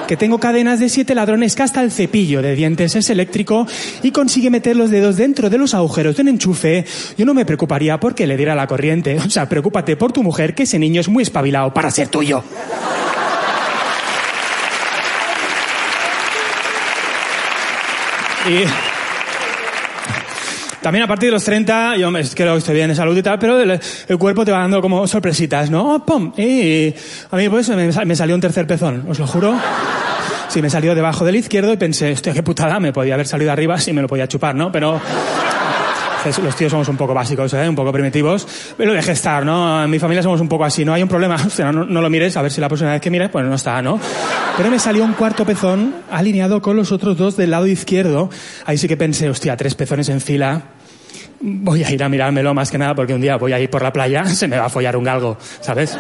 que 0.09 0.17
tengo 0.17 0.41
cadenas 0.41 0.81
de 0.81 0.89
siete 0.89 1.15
ladrones 1.15 1.55
que 1.55 1.63
hasta 1.63 1.83
el 1.83 1.93
cepillo 1.93 2.41
de 2.41 2.57
dientes 2.57 2.97
es 2.97 3.11
eléctrico 3.11 3.67
y 4.03 4.11
consigue 4.11 4.49
meter 4.49 4.75
los 4.75 4.91
dedos 4.91 5.19
dentro 5.19 5.51
de 5.51 5.59
los 5.59 5.75
agujeros 5.75 6.17
de 6.17 6.23
un 6.23 6.29
enchufe, 6.29 6.87
yo 7.19 7.27
no 7.27 7.35
me 7.35 7.45
preocuparía 7.45 8.01
porque 8.01 8.27
le 8.27 8.39
diera 8.39 8.55
la 8.55 8.67
corriente. 8.67 9.19
O 9.19 9.29
sea, 9.29 9.47
preocúpate 9.49 9.97
por 9.97 10.11
tu 10.11 10.23
mujer, 10.23 10.55
que 10.55 10.63
ese 10.63 10.79
niño 10.79 11.03
es 11.03 11.09
muy 11.09 11.23
espabilado 11.23 11.75
para 11.75 11.91
ser 11.91 12.09
tuyo. 12.09 12.43
Y 18.49 18.88
también 20.83 21.05
a 21.05 21.09
partir 21.09 21.29
de 21.29 21.33
los 21.33 21.45
30, 21.45 21.97
yo 21.97 22.11
creo 22.35 22.53
que 22.53 22.59
estoy 22.59 22.75
bien 22.75 22.89
de 22.89 22.95
salud 22.95 23.17
y 23.17 23.23
tal, 23.23 23.39
pero 23.39 23.61
el, 23.61 23.81
cuerpo 24.19 24.45
te 24.45 24.53
va 24.53 24.59
dando 24.59 24.81
como 24.81 25.07
sorpresitas, 25.07 25.71
¿no? 25.71 25.95
Oh, 25.95 25.99
¡Pum! 26.01 26.33
Y 26.37 26.95
a 27.31 27.37
mí 27.37 27.49
pues 27.49 27.69
me, 27.71 27.91
me 28.05 28.17
salió 28.17 28.35
un 28.35 28.41
tercer 28.41 28.67
pezón, 28.67 29.07
os 29.09 29.19
lo 29.19 29.27
juro. 29.27 29.55
Sí, 30.49 30.63
me 30.63 30.71
salió 30.71 30.95
debajo 30.95 31.25
del 31.25 31.37
izquierdo 31.37 31.73
y 31.73 31.77
pensé, 31.77 32.13
hostia, 32.13 32.33
qué 32.33 32.43
putada, 32.43 32.81
me 32.81 32.93
podía 32.93 33.15
haber 33.15 33.27
salido 33.27 33.53
arriba 33.53 33.79
si 33.79 33.93
me 33.93 34.01
lo 34.01 34.09
podía 34.09 34.27
chupar, 34.27 34.55
¿no? 34.55 34.73
Pero 34.73 34.99
los 36.43 36.57
tíos 36.57 36.71
somos 36.71 36.89
un 36.89 36.97
poco 36.97 37.15
básicos, 37.15 37.53
¿eh? 37.55 37.69
un 37.69 37.75
poco 37.75 37.91
primitivos, 37.91 38.47
pero 38.77 38.91
lo 38.91 38.97
dejé 38.97 39.13
estar, 39.13 39.47
¿no? 39.47 39.85
En 39.85 39.91
mi 39.91 39.99
familia 39.99 40.23
somos 40.23 40.41
un 40.41 40.49
poco 40.49 40.65
así, 40.65 40.85
no 40.85 40.93
hay 40.93 41.03
un 41.03 41.09
problema, 41.09 41.37
o 41.59 41.73
no, 41.73 41.85
no, 41.85 42.01
lo 42.03 42.11
mires, 42.11 42.37
a 42.37 42.43
ver 42.43 42.51
si 42.51 42.61
la 42.61 42.69
próxima 42.69 42.93
vez 42.93 43.01
que 43.01 43.11
mires, 43.11 43.31
pues 43.31 43.45
no 43.45 43.55
está, 43.55 43.81
¿no? 43.81 43.99
Pero 44.59 44.73
me 44.73 44.81
salió 44.81 45.05
un 45.05 45.13
cuarto 45.13 45.47
pezón 45.47 45.95
alineado 46.11 46.61
con 46.61 46.75
los 46.75 46.91
otros 46.91 47.17
dos 47.17 47.37
del 47.37 47.53
lado 47.53 47.69
izquierdo. 47.69 48.29
Ahí 48.67 48.77
sí 48.77 48.89
que 48.89 48.97
pensé, 48.97 49.31
hostia, 49.31 49.57
tres 49.57 49.77
pezones 49.77 50.09
en 50.09 50.21
fila. 50.21 50.63
Voy 51.39 51.85
a 51.85 51.93
ir 51.93 52.03
a 52.03 52.09
mirármelo 52.09 52.53
más 52.55 52.69
que 52.69 52.77
nada 52.77 52.97
porque 52.97 53.15
un 53.15 53.21
día 53.21 53.37
voy 53.37 53.53
a 53.53 53.61
ir 53.61 53.71
por 53.71 53.83
la 53.83 53.93
playa, 53.93 54.25
se 54.27 54.49
me 54.49 54.59
va 54.59 54.67
a 54.67 54.69
follar 54.69 54.97
un 54.97 55.05
galgo, 55.05 55.39
¿sabes? 55.61 55.97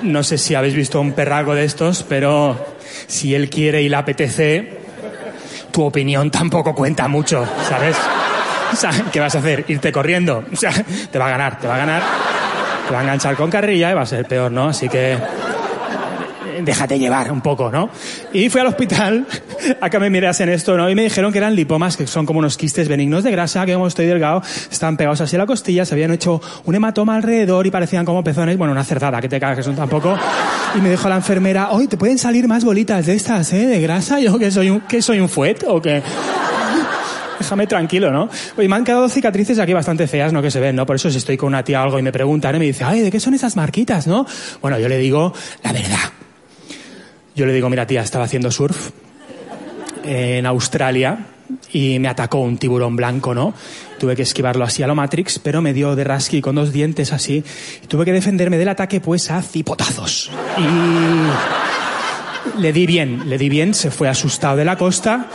No 0.00 0.22
sé 0.22 0.38
si 0.38 0.54
habéis 0.54 0.74
visto 0.74 0.98
un 0.98 1.12
perrago 1.12 1.54
de 1.54 1.66
estos, 1.66 2.02
pero 2.04 2.56
si 3.06 3.34
él 3.34 3.50
quiere 3.50 3.82
y 3.82 3.90
le 3.90 3.96
apetece, 3.96 4.78
tu 5.70 5.84
opinión 5.84 6.30
tampoco 6.30 6.74
cuenta 6.74 7.06
mucho, 7.06 7.46
¿sabes? 7.68 7.98
¿qué 9.12 9.20
vas 9.20 9.34
a 9.34 9.40
hacer? 9.40 9.66
¿Irte 9.68 9.92
corriendo? 9.92 10.42
O 10.50 10.56
sea, 10.56 10.72
te 10.72 11.18
va 11.18 11.26
a 11.26 11.30
ganar, 11.30 11.58
te 11.58 11.66
va 11.68 11.74
a 11.74 11.78
ganar, 11.78 12.02
te 12.86 12.94
va 12.94 13.00
a 13.00 13.02
enganchar 13.02 13.36
con 13.36 13.50
carrilla 13.50 13.90
y 13.90 13.94
va 13.94 14.02
a 14.02 14.06
ser 14.06 14.24
peor, 14.24 14.50
¿no? 14.50 14.68
Así 14.68 14.88
que 14.88 15.18
déjate 16.62 16.98
llevar 16.98 17.30
un 17.32 17.40
poco, 17.40 17.70
¿no? 17.70 17.90
Y 18.32 18.48
fui 18.48 18.60
al 18.60 18.68
hospital 18.68 19.26
a 19.80 19.90
que 19.90 19.98
me 19.98 20.10
mirasen 20.10 20.48
esto, 20.48 20.76
¿no? 20.76 20.88
Y 20.90 20.94
me 20.94 21.02
dijeron 21.02 21.32
que 21.32 21.38
eran 21.38 21.54
lipomas, 21.54 21.96
que 21.96 22.06
son 22.06 22.26
como 22.26 22.38
unos 22.38 22.56
quistes 22.56 22.88
benignos 22.88 23.24
de 23.24 23.30
grasa, 23.30 23.64
que 23.66 23.74
como 23.74 23.86
estoy 23.86 24.06
delgado, 24.06 24.42
están 24.70 24.96
pegados 24.96 25.20
así 25.20 25.36
a 25.36 25.40
la 25.40 25.46
costilla, 25.46 25.84
se 25.84 25.94
habían 25.94 26.12
hecho 26.12 26.40
un 26.64 26.74
hematoma 26.74 27.16
alrededor 27.16 27.66
y 27.66 27.70
parecían 27.70 28.04
como 28.04 28.22
pezones, 28.22 28.56
bueno, 28.56 28.72
una 28.72 28.84
cerdada, 28.84 29.20
que 29.20 29.28
te 29.28 29.40
cagas, 29.40 29.58
que 29.58 29.62
son 29.62 29.76
tampoco. 29.76 30.16
Y 30.76 30.80
me 30.80 30.90
dijo 30.90 31.08
la 31.08 31.16
enfermera, 31.16 31.70
hoy 31.70 31.86
te 31.86 31.96
pueden 31.96 32.18
salir 32.18 32.48
más 32.48 32.64
bolitas 32.64 33.06
de 33.06 33.14
estas, 33.14 33.52
¿eh? 33.52 33.66
De 33.66 33.80
grasa, 33.80 34.20
yo 34.20 34.38
que 34.38 34.50
soy 34.50 34.70
un, 34.70 34.80
que 34.82 35.02
soy 35.02 35.20
un 35.20 35.28
fuet 35.28 35.64
o 35.66 35.80
que 35.80 36.02
déjame 37.38 37.66
tranquilo, 37.66 38.10
¿no? 38.10 38.28
Oye, 38.56 38.68
me 38.68 38.76
han 38.76 38.84
quedado 38.84 39.08
cicatrices 39.08 39.58
aquí 39.58 39.72
bastante 39.72 40.06
feas, 40.06 40.32
¿no? 40.32 40.42
Que 40.42 40.50
se 40.50 40.60
ven, 40.60 40.76
¿no? 40.76 40.86
Por 40.86 40.96
eso 40.96 41.10
si 41.10 41.18
estoy 41.18 41.36
con 41.36 41.48
una 41.48 41.62
tía 41.62 41.80
o 41.80 41.84
algo 41.84 41.98
y 41.98 42.02
me 42.02 42.12
preguntan, 42.12 42.56
y 42.56 42.58
me 42.58 42.64
dice, 42.66 42.84
ay, 42.84 43.00
¿de 43.00 43.10
qué 43.10 43.20
son 43.20 43.34
esas 43.34 43.56
marquitas, 43.56 44.06
no? 44.06 44.26
Bueno, 44.60 44.78
yo 44.78 44.88
le 44.88 44.98
digo 44.98 45.32
la 45.62 45.72
verdad. 45.72 46.27
Yo 47.38 47.46
le 47.46 47.52
digo, 47.52 47.70
mira 47.70 47.86
tía, 47.86 48.02
estaba 48.02 48.24
haciendo 48.24 48.50
surf 48.50 48.90
en 50.02 50.44
Australia 50.44 51.18
y 51.72 52.00
me 52.00 52.08
atacó 52.08 52.38
un 52.38 52.58
tiburón 52.58 52.96
blanco, 52.96 53.32
¿no? 53.32 53.54
Tuve 54.00 54.16
que 54.16 54.22
esquivarlo 54.22 54.64
así 54.64 54.82
a 54.82 54.88
lo 54.88 54.96
Matrix, 54.96 55.38
pero 55.38 55.62
me 55.62 55.72
dio 55.72 55.94
de 55.94 56.02
rasqui 56.02 56.40
con 56.40 56.56
dos 56.56 56.72
dientes 56.72 57.12
así. 57.12 57.44
Y 57.84 57.86
tuve 57.86 58.04
que 58.04 58.12
defenderme 58.12 58.58
del 58.58 58.68
ataque 58.68 58.98
pues 58.98 59.30
a 59.30 59.40
cipotazos. 59.40 60.32
Y 62.56 62.60
le 62.60 62.72
di 62.72 62.86
bien, 62.86 63.28
le 63.28 63.38
di 63.38 63.48
bien, 63.48 63.72
se 63.72 63.92
fue 63.92 64.08
asustado 64.08 64.56
de 64.56 64.64
la 64.64 64.76
costa 64.76 65.28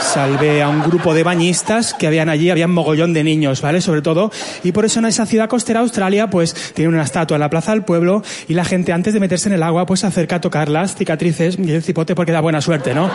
salvé 0.00 0.62
a 0.62 0.68
un 0.68 0.82
grupo 0.82 1.14
de 1.14 1.22
bañistas 1.22 1.94
que 1.94 2.06
habían 2.06 2.28
allí, 2.28 2.50
había 2.50 2.66
un 2.66 2.72
mogollón 2.72 3.12
de 3.12 3.24
niños, 3.24 3.60
¿vale? 3.60 3.80
Sobre 3.80 4.02
todo, 4.02 4.30
y 4.62 4.72
por 4.72 4.84
eso 4.84 4.98
en 4.98 5.06
esa 5.06 5.26
ciudad 5.26 5.48
costera 5.48 5.80
Australia, 5.80 6.28
pues 6.28 6.54
tiene 6.74 6.88
una 6.88 7.02
estatua 7.02 7.36
en 7.36 7.40
la 7.40 7.50
plaza 7.50 7.72
del 7.72 7.82
pueblo 7.82 8.22
y 8.48 8.54
la 8.54 8.64
gente 8.64 8.92
antes 8.92 9.14
de 9.14 9.20
meterse 9.20 9.48
en 9.48 9.54
el 9.54 9.62
agua, 9.62 9.86
pues 9.86 10.00
se 10.00 10.06
acerca 10.06 10.36
a 10.36 10.40
tocar 10.40 10.68
las 10.68 10.94
cicatrices 10.94 11.58
y 11.58 11.70
el 11.72 11.82
cipote 11.82 12.14
porque 12.14 12.32
da 12.32 12.40
buena 12.40 12.60
suerte, 12.60 12.94
¿no? 12.94 13.10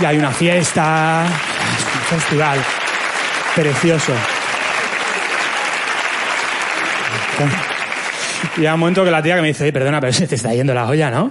Y 0.00 0.04
hay 0.04 0.18
una 0.18 0.30
fiesta, 0.30 1.24
un 1.26 2.18
festival 2.18 2.58
precioso. 3.54 4.12
Y 8.56 8.66
a 8.66 8.74
un 8.74 8.80
momento 8.80 9.04
que 9.04 9.10
la 9.10 9.22
tía 9.22 9.36
que 9.36 9.42
me 9.42 9.48
dice, 9.48 9.72
perdona, 9.72 10.00
pero 10.00 10.12
se 10.12 10.26
te 10.26 10.34
está 10.34 10.52
yendo 10.52 10.74
la 10.74 10.86
olla, 10.86 11.10
¿no? 11.10 11.30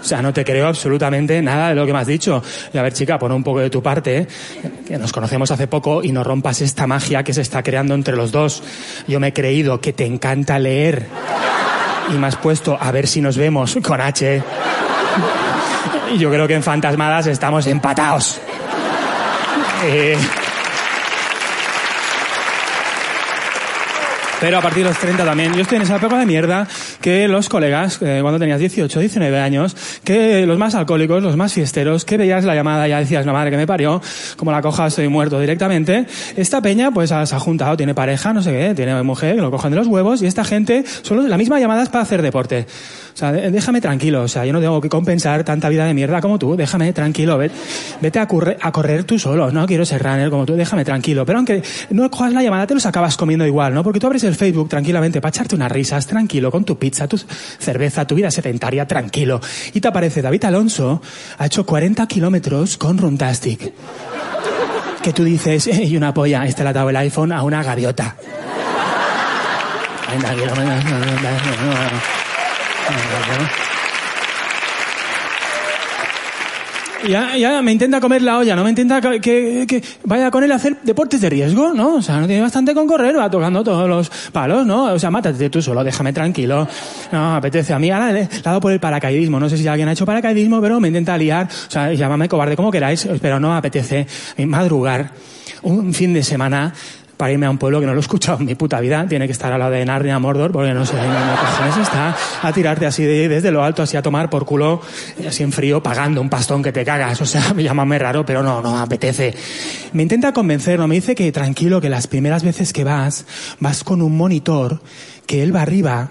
O 0.00 0.04
sea, 0.04 0.22
no 0.22 0.32
te 0.32 0.44
creo 0.44 0.66
absolutamente 0.66 1.40
nada 1.42 1.70
de 1.70 1.74
lo 1.74 1.86
que 1.86 1.92
me 1.92 1.98
has 1.98 2.06
dicho. 2.06 2.42
Y 2.72 2.78
a 2.78 2.82
ver, 2.82 2.92
chica, 2.92 3.18
pon 3.18 3.32
un 3.32 3.42
poco 3.42 3.60
de 3.60 3.70
tu 3.70 3.82
parte, 3.82 4.18
¿eh? 4.18 4.26
que 4.86 4.98
nos 4.98 5.12
conocemos 5.12 5.50
hace 5.50 5.66
poco 5.66 6.02
y 6.02 6.12
no 6.12 6.24
rompas 6.24 6.60
esta 6.60 6.86
magia 6.86 7.22
que 7.22 7.32
se 7.32 7.40
está 7.40 7.62
creando 7.62 7.94
entre 7.94 8.16
los 8.16 8.32
dos. 8.32 8.62
Yo 9.06 9.20
me 9.20 9.28
he 9.28 9.32
creído 9.32 9.80
que 9.80 9.92
te 9.92 10.06
encanta 10.06 10.58
leer 10.58 11.06
y 12.12 12.18
me 12.18 12.26
has 12.26 12.36
puesto 12.36 12.76
a 12.78 12.90
ver 12.90 13.06
si 13.06 13.20
nos 13.20 13.36
vemos 13.36 13.76
con 13.82 14.00
H. 14.00 14.42
Y 16.14 16.18
yo 16.18 16.30
creo 16.30 16.46
que 16.46 16.54
en 16.54 16.62
fantasmadas 16.62 17.26
estamos 17.26 17.66
empatados. 17.66 18.40
Eh, 19.84 20.16
Pero 24.40 24.58
a 24.58 24.60
partir 24.60 24.82
de 24.82 24.90
los 24.90 24.98
30 24.98 25.24
también. 25.24 25.54
Yo 25.54 25.62
estoy 25.62 25.76
en 25.76 25.82
esa 25.82 25.96
época 25.96 26.18
de 26.18 26.26
mierda 26.26 26.66
que 27.00 27.28
los 27.28 27.48
colegas, 27.48 27.98
eh, 28.02 28.18
cuando 28.20 28.38
tenías 28.38 28.58
18, 28.58 29.00
19 29.00 29.40
años, 29.40 29.76
que 30.04 30.46
los 30.46 30.58
más 30.58 30.74
alcohólicos, 30.74 31.22
los 31.22 31.36
más 31.36 31.52
fiesteros, 31.52 32.04
que 32.04 32.16
veías 32.16 32.44
la 32.44 32.54
llamada 32.54 32.86
y 32.86 32.90
ya 32.90 32.98
decías, 32.98 33.24
la 33.26 33.32
madre 33.32 33.50
que 33.50 33.56
me 33.56 33.66
parió, 33.66 34.02
como 34.36 34.52
la 34.52 34.60
coja 34.60 34.86
estoy 34.86 35.08
muerto 35.08 35.40
directamente. 35.40 36.06
Esta 36.36 36.60
peña, 36.60 36.90
pues 36.90 37.10
se 37.10 37.14
ha 37.14 37.40
juntado, 37.40 37.76
tiene 37.76 37.94
pareja, 37.94 38.32
no 38.32 38.42
sé 38.42 38.52
qué, 38.52 38.74
tiene 38.74 39.02
mujer, 39.02 39.36
que 39.36 39.40
lo 39.40 39.50
cogen 39.50 39.70
de 39.70 39.76
los 39.76 39.86
huevos, 39.86 40.22
y 40.22 40.26
esta 40.26 40.44
gente, 40.44 40.84
solo 41.02 41.22
la 41.22 41.38
misma 41.38 41.58
llamada 41.58 41.82
es 41.82 41.88
para 41.88 42.02
hacer 42.02 42.22
deporte. 42.22 42.66
O 43.14 43.16
sea, 43.16 43.30
déjame 43.30 43.80
tranquilo, 43.80 44.22
o 44.24 44.28
sea, 44.28 44.44
yo 44.44 44.52
no 44.52 44.60
tengo 44.60 44.80
que 44.80 44.88
compensar 44.88 45.44
tanta 45.44 45.68
vida 45.68 45.84
de 45.86 45.94
mierda 45.94 46.20
como 46.20 46.36
tú, 46.36 46.56
déjame 46.56 46.92
tranquilo, 46.92 47.38
ve- 47.38 47.48
vete 48.00 48.18
a, 48.18 48.26
correr, 48.26 48.58
a 48.60 48.72
correr 48.72 49.04
tú 49.04 49.20
solo, 49.20 49.52
no 49.52 49.66
quiero 49.66 49.84
ser 49.86 50.02
runner 50.02 50.30
como 50.30 50.44
tú, 50.44 50.54
déjame 50.56 50.84
tranquilo. 50.84 51.24
Pero 51.24 51.38
aunque 51.38 51.62
no 51.90 52.10
cojas 52.10 52.32
la 52.32 52.42
llamada, 52.42 52.66
te 52.66 52.74
los 52.74 52.84
acabas 52.86 53.16
comiendo 53.16 53.46
igual, 53.46 53.72
¿no? 53.72 53.84
Porque 53.84 54.00
tú 54.00 54.08
abres 54.08 54.24
el 54.24 54.34
Facebook 54.34 54.68
tranquilamente 54.68 55.20
para 55.20 55.28
echarte 55.30 55.54
unas 55.54 55.70
risas, 55.70 56.08
tranquilo, 56.08 56.50
con 56.50 56.64
tu 56.64 56.76
pizza, 56.76 57.06
tu 57.06 57.16
cerveza, 57.16 58.04
tu 58.04 58.16
vida 58.16 58.32
sedentaria, 58.32 58.84
tranquilo. 58.88 59.40
Y 59.72 59.80
te 59.80 59.86
aparece 59.86 60.20
David 60.20 60.44
Alonso, 60.46 61.00
ha 61.38 61.46
hecho 61.46 61.64
40 61.64 62.04
kilómetros 62.08 62.76
con 62.76 62.98
Runtastic. 62.98 63.72
Que 65.02 65.12
tú 65.12 65.22
dices, 65.22 65.68
"Eh, 65.68 65.84
y 65.84 65.96
una 65.96 66.12
polla, 66.12 66.46
este 66.46 66.64
le 66.64 66.70
ha 66.70 66.72
dado 66.72 66.90
el 66.90 66.96
iPhone 66.96 67.30
a 67.30 67.44
una 67.44 67.62
gaviota. 67.62 68.16
40 70.06 70.34
kilómetros, 70.34 70.84
Ya, 77.08 77.36
ya 77.36 77.60
me 77.60 77.70
intenta 77.70 78.00
comer 78.00 78.22
la 78.22 78.38
olla, 78.38 78.56
no 78.56 78.64
me 78.64 78.70
intenta 78.70 78.98
que, 79.02 79.20
que- 79.20 79.82
vaya 80.04 80.30
con 80.30 80.42
él 80.42 80.50
a 80.52 80.54
hacer 80.54 80.78
deportes 80.84 81.20
de 81.20 81.28
riesgo, 81.28 81.74
¿no? 81.74 81.96
O 81.96 82.02
sea, 82.02 82.18
no 82.18 82.26
tiene 82.26 82.40
bastante 82.40 82.72
con 82.72 82.86
correr, 82.86 83.14
va 83.18 83.28
tocando 83.28 83.62
todos 83.62 83.86
los 83.86 84.10
palos, 84.32 84.64
¿no? 84.64 84.84
O 84.84 84.98
sea, 84.98 85.10
mátate 85.10 85.50
tú 85.50 85.60
solo, 85.60 85.84
déjame 85.84 86.14
tranquilo. 86.14 86.66
No, 87.12 87.34
apetece. 87.36 87.74
A 87.74 87.78
mí 87.78 87.90
ahora 87.90 88.10
le 88.10 88.22
he 88.22 88.28
dado 88.42 88.58
por 88.58 88.72
el 88.72 88.80
paracaidismo. 88.80 89.38
No 89.38 89.50
sé 89.50 89.58
si 89.58 89.68
alguien 89.68 89.86
ha 89.88 89.92
hecho 89.92 90.06
paracaidismo, 90.06 90.62
pero 90.62 90.80
me 90.80 90.88
intenta 90.88 91.18
liar. 91.18 91.46
O 91.46 91.70
sea, 91.70 91.92
llámame 91.92 92.26
cobarde 92.26 92.56
como 92.56 92.70
queráis, 92.70 93.06
pero 93.20 93.38
no 93.38 93.50
me 93.50 93.58
apetece 93.58 94.06
madrugar 94.46 95.10
un 95.60 95.92
fin 95.92 96.14
de 96.14 96.22
semana 96.22 96.72
para 97.16 97.32
irme 97.32 97.46
a 97.46 97.50
un 97.50 97.58
pueblo 97.58 97.80
que 97.80 97.86
no 97.86 97.92
lo 97.92 97.98
he 97.98 98.00
escuchado 98.00 98.38
en 98.38 98.46
mi 98.46 98.54
puta 98.54 98.80
vida. 98.80 99.06
Tiene 99.08 99.26
que 99.26 99.32
estar 99.32 99.52
al 99.52 99.58
lado 99.58 99.72
de 99.72 99.84
Narnia, 99.84 100.18
Mordor, 100.18 100.52
porque 100.52 100.72
no 100.72 100.84
sé, 100.84 100.94
no 100.94 101.36
cojones 101.36 101.76
está 101.76 102.16
a 102.42 102.52
tirarte 102.52 102.86
así 102.86 103.04
de, 103.04 103.28
desde 103.28 103.50
lo 103.50 103.62
alto, 103.62 103.82
así 103.82 103.96
a 103.96 104.02
tomar 104.02 104.30
por 104.30 104.44
culo, 104.44 104.80
así 105.26 105.42
en 105.42 105.52
frío, 105.52 105.82
pagando 105.82 106.20
un 106.20 106.28
pastón 106.28 106.62
que 106.62 106.72
te 106.72 106.84
cagas. 106.84 107.20
O 107.20 107.26
sea, 107.26 107.52
me 107.54 107.62
llámame 107.62 107.98
raro, 107.98 108.24
pero 108.24 108.42
no, 108.42 108.60
no 108.60 108.72
me 108.72 108.78
apetece. 108.78 109.34
Me 109.92 110.02
intenta 110.02 110.32
convencer, 110.32 110.78
no 110.78 110.88
me 110.88 110.96
dice 110.96 111.14
que 111.14 111.30
tranquilo, 111.32 111.80
que 111.80 111.88
las 111.88 112.06
primeras 112.06 112.42
veces 112.42 112.72
que 112.72 112.84
vas, 112.84 113.26
vas 113.60 113.84
con 113.84 114.02
un 114.02 114.16
monitor, 114.16 114.80
que 115.26 115.42
él 115.42 115.54
va 115.54 115.62
arriba 115.62 116.10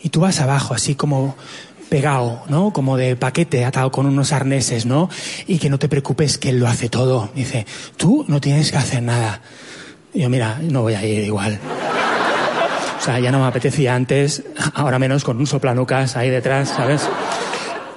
y 0.00 0.08
tú 0.10 0.20
vas 0.20 0.40
abajo, 0.40 0.74
así 0.74 0.94
como 0.94 1.36
pegado, 1.92 2.42
¿no? 2.48 2.72
Como 2.72 2.96
de 2.96 3.16
paquete 3.16 3.66
atado 3.66 3.92
con 3.92 4.06
unos 4.06 4.32
arneses, 4.32 4.86
¿no? 4.86 5.10
Y 5.46 5.58
que 5.58 5.68
no 5.68 5.78
te 5.78 5.90
preocupes 5.90 6.38
que 6.38 6.48
él 6.48 6.58
lo 6.58 6.66
hace 6.66 6.88
todo. 6.88 7.30
Dice, 7.34 7.66
tú 7.98 8.24
no 8.28 8.40
tienes 8.40 8.70
que 8.70 8.78
hacer 8.78 9.02
nada. 9.02 9.42
Y 10.14 10.20
yo, 10.20 10.28
mira, 10.28 10.58
no 10.62 10.82
voy 10.82 10.94
a 10.94 11.04
ir 11.04 11.24
igual. 11.24 11.58
O 12.98 13.04
sea, 13.04 13.18
ya 13.18 13.32
no 13.32 13.40
me 13.40 13.46
apetecía 13.46 13.94
antes, 13.94 14.44
ahora 14.74 14.98
menos 14.98 15.24
con 15.24 15.38
un 15.38 15.46
soplanucas 15.46 16.16
ahí 16.16 16.30
detrás, 16.30 16.68
¿sabes? 16.68 17.08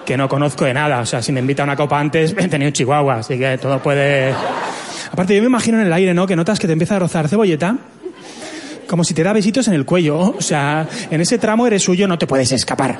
Que 0.05 0.17
no 0.17 0.27
conozco 0.27 0.65
de 0.65 0.73
nada. 0.73 1.01
O 1.01 1.05
sea, 1.05 1.21
si 1.21 1.31
me 1.31 1.41
invita 1.41 1.61
a 1.63 1.65
una 1.65 1.75
copa 1.75 1.99
antes, 1.99 2.33
he 2.37 2.47
tenido 2.47 2.71
chihuahua, 2.71 3.15
así 3.17 3.37
que 3.37 3.57
todo 3.57 3.79
puede... 3.79 4.33
Aparte, 5.11 5.35
yo 5.35 5.41
me 5.41 5.47
imagino 5.47 5.79
en 5.79 5.87
el 5.87 5.93
aire, 5.93 6.13
¿no? 6.13 6.25
Que 6.25 6.35
notas 6.35 6.57
que 6.57 6.67
te 6.67 6.73
empieza 6.73 6.95
a 6.95 6.99
rozar 6.99 7.27
cebolleta, 7.27 7.77
como 8.87 9.03
si 9.03 9.13
te 9.13 9.23
da 9.23 9.33
besitos 9.33 9.67
en 9.67 9.75
el 9.75 9.85
cuello. 9.85 10.17
O 10.17 10.41
sea, 10.41 10.87
en 11.11 11.21
ese 11.21 11.37
tramo 11.37 11.67
eres 11.67 11.83
suyo, 11.83 12.07
no 12.07 12.17
te 12.17 12.25
puedes 12.25 12.51
escapar. 12.51 12.97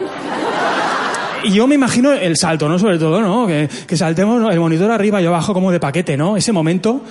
Y 1.43 1.53
yo 1.53 1.67
me 1.67 1.75
imagino 1.75 2.11
el 2.11 2.37
salto, 2.37 2.67
¿no? 2.67 2.77
Sobre 2.77 2.99
todo, 2.99 3.21
¿no? 3.21 3.47
Que, 3.47 3.67
saltemos 3.95 4.51
el 4.51 4.59
monitor 4.59 4.91
arriba 4.91 5.21
y 5.21 5.25
abajo 5.25 5.53
como 5.53 5.71
de 5.71 5.79
paquete, 5.79 6.17
¿no? 6.17 6.37
Ese 6.37 6.51
momento... 6.51 7.03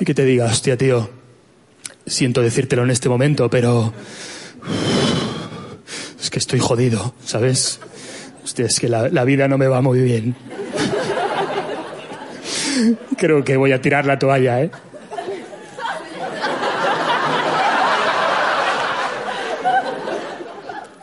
Y 0.00 0.04
que 0.04 0.14
te 0.14 0.24
diga, 0.24 0.46
hostia, 0.46 0.78
tío, 0.78 1.10
siento 2.06 2.40
decírtelo 2.40 2.84
en 2.84 2.90
este 2.90 3.08
momento, 3.08 3.50
pero... 3.50 3.92
Es 6.20 6.30
que 6.30 6.38
estoy 6.38 6.58
jodido, 6.58 7.14
¿sabes? 7.24 7.80
Hostia, 8.42 8.66
es 8.66 8.80
que 8.80 8.88
la, 8.88 9.08
la 9.08 9.24
vida 9.24 9.46
no 9.46 9.58
me 9.58 9.68
va 9.68 9.82
muy 9.82 10.00
bien. 10.00 10.34
Creo 13.18 13.44
que 13.44 13.56
voy 13.56 13.72
a 13.72 13.80
tirar 13.80 14.06
la 14.06 14.18
toalla, 14.18 14.62
¿eh? 14.62 14.70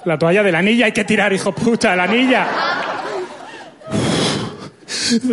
La 0.05 0.17
toalla 0.17 0.41
de 0.41 0.51
la 0.51 0.59
anilla 0.59 0.85
hay 0.85 0.93
que 0.93 1.03
tirar, 1.03 1.33
hijo 1.33 1.53
puta, 1.53 1.95
la 1.95 2.03
anilla. 2.03 2.47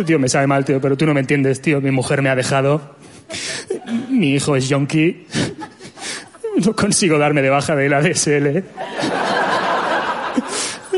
Tío, 0.05 0.19
me 0.19 0.29
sabe 0.29 0.47
mal, 0.47 0.65
tío, 0.65 0.81
pero 0.81 0.97
tú 0.97 1.05
no 1.05 1.13
me 1.13 1.21
entiendes, 1.21 1.61
tío. 1.61 1.81
Mi 1.81 1.91
mujer 1.91 2.21
me 2.21 2.29
ha 2.29 2.35
dejado. 2.35 2.95
Mi 4.15 4.33
hijo 4.33 4.55
es 4.55 4.69
yonki. 4.69 5.27
No 6.65 6.73
consigo 6.73 7.17
darme 7.17 7.41
de 7.41 7.49
baja 7.49 7.75
de 7.75 7.89
la 7.89 8.01
DSL. 8.01 8.63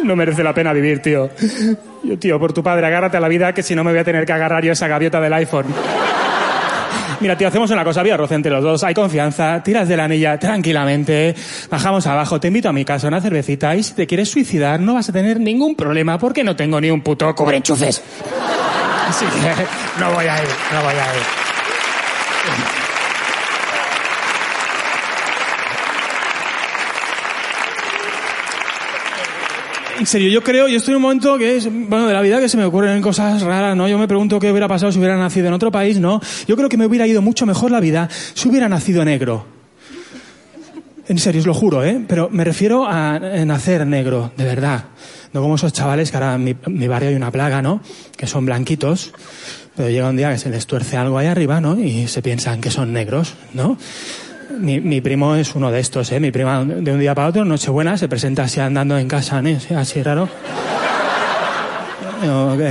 No 0.03 0.15
merece 0.15 0.43
la 0.43 0.53
pena 0.53 0.71
vivir, 0.71 1.01
tío. 1.01 1.31
Yo, 2.03 2.17
tío, 2.19 2.39
por 2.39 2.53
tu 2.53 2.61
padre, 2.61 2.85
agárrate 2.85 3.17
a 3.17 3.19
la 3.19 3.27
vida 3.27 3.53
que 3.53 3.63
si 3.63 3.75
no 3.75 3.83
me 3.83 3.91
voy 3.91 3.99
a 3.99 4.03
tener 4.03 4.25
que 4.25 4.33
agarrar 4.33 4.63
yo 4.63 4.71
esa 4.71 4.87
gaviota 4.87 5.19
del 5.19 5.33
iPhone. 5.33 5.65
Mira, 7.19 7.35
tío, 7.35 7.47
hacemos 7.47 7.71
una 7.71 7.83
cosa, 7.83 8.03
vía 8.03 8.15
roce 8.15 8.35
entre 8.35 8.51
los 8.51 8.63
dos, 8.63 8.83
hay 8.83 8.93
confianza, 8.93 9.63
tiras 9.63 9.87
de 9.87 9.97
la 9.97 10.03
anilla 10.03 10.37
tranquilamente, 10.37 11.33
bajamos 11.69 12.05
abajo, 12.05 12.39
te 12.39 12.47
invito 12.47 12.69
a 12.69 12.73
mi 12.73 12.85
casa 12.85 13.07
una 13.07 13.19
cervecita 13.19 13.75
y 13.75 13.81
si 13.81 13.95
te 13.95 14.05
quieres 14.05 14.29
suicidar 14.29 14.79
no 14.79 14.93
vas 14.93 15.09
a 15.09 15.13
tener 15.13 15.39
ningún 15.39 15.75
problema 15.75 16.19
porque 16.19 16.43
no 16.43 16.55
tengo 16.55 16.79
ni 16.79 16.91
un 16.91 17.01
puto 17.01 17.33
cobreenchufes. 17.33 18.03
Así 19.09 19.25
que 19.25 19.99
no 19.99 20.13
voy 20.13 20.25
a 20.27 20.43
ir, 20.43 20.49
no 20.71 20.81
voy 20.83 20.93
a 20.93 21.15
ir. 21.15 21.46
Serio, 30.07 30.29
yo 30.29 30.41
creo, 30.41 30.67
yo 30.67 30.77
estoy 30.77 30.93
en 30.93 30.97
un 30.97 31.01
momento 31.01 31.37
que 31.37 31.57
es, 31.57 31.65
bueno, 31.65 32.07
de 32.07 32.13
la 32.13 32.21
vida 32.21 32.39
que 32.39 32.47
se 32.47 32.57
me 32.57 32.65
ocurren 32.65 33.01
cosas 33.01 33.41
raras, 33.41 33.75
¿no? 33.75 33.87
Yo 33.87 33.97
me 33.97 34.07
pregunto 34.07 34.39
qué 34.39 34.49
hubiera 34.51 34.67
pasado 34.67 34.91
si 34.91 34.99
hubiera 34.99 35.17
nacido 35.17 35.47
en 35.47 35.53
otro 35.53 35.71
país, 35.71 35.99
¿no? 35.99 36.21
Yo 36.47 36.55
creo 36.55 36.69
que 36.69 36.77
me 36.77 36.85
hubiera 36.85 37.05
ido 37.05 37.21
mucho 37.21 37.45
mejor 37.45 37.71
la 37.71 37.79
vida 37.79 38.09
si 38.33 38.47
hubiera 38.47 38.69
nacido 38.69 39.03
negro. 39.03 39.45
En 41.07 41.17
serio, 41.19 41.41
os 41.41 41.47
lo 41.47 41.53
juro, 41.53 41.83
¿eh? 41.83 42.01
Pero 42.07 42.29
me 42.31 42.43
refiero 42.43 42.85
a 42.87 43.19
nacer 43.19 43.85
negro, 43.85 44.31
de 44.37 44.43
verdad. 44.43 44.85
No 45.33 45.41
como 45.41 45.55
esos 45.55 45.73
chavales 45.73 46.11
que 46.11 46.17
ahora 46.17 46.35
en 46.35 46.43
mi, 46.43 46.55
mi 46.67 46.87
barrio 46.87 47.09
hay 47.09 47.15
una 47.15 47.31
plaga, 47.31 47.61
¿no? 47.61 47.81
Que 48.15 48.27
son 48.27 48.45
blanquitos, 48.45 49.13
pero 49.75 49.89
llega 49.89 50.09
un 50.09 50.17
día 50.17 50.31
que 50.31 50.37
se 50.37 50.49
les 50.49 50.65
tuerce 50.67 50.97
algo 50.97 51.17
ahí 51.17 51.27
arriba, 51.27 51.61
¿no? 51.61 51.79
Y 51.79 52.07
se 52.07 52.21
piensan 52.21 52.61
que 52.61 52.71
son 52.71 52.93
negros, 52.93 53.33
¿no? 53.53 53.77
Mi, 54.49 54.79
mi 54.79 55.01
primo 55.01 55.35
es 55.35 55.55
uno 55.55 55.71
de 55.71 55.79
estos, 55.79 56.11
¿eh? 56.11 56.19
Mi 56.19 56.31
prima 56.31 56.63
de 56.63 56.91
un 56.91 56.99
día 56.99 57.13
para 57.13 57.27
otro, 57.27 57.45
Nochebuena, 57.45 57.97
se 57.97 58.07
presenta 58.07 58.43
así 58.43 58.59
andando 58.59 58.97
en 58.97 59.07
casa, 59.07 59.41
¿eh? 59.43 59.57
Así 59.75 60.01
raro. 60.01 60.29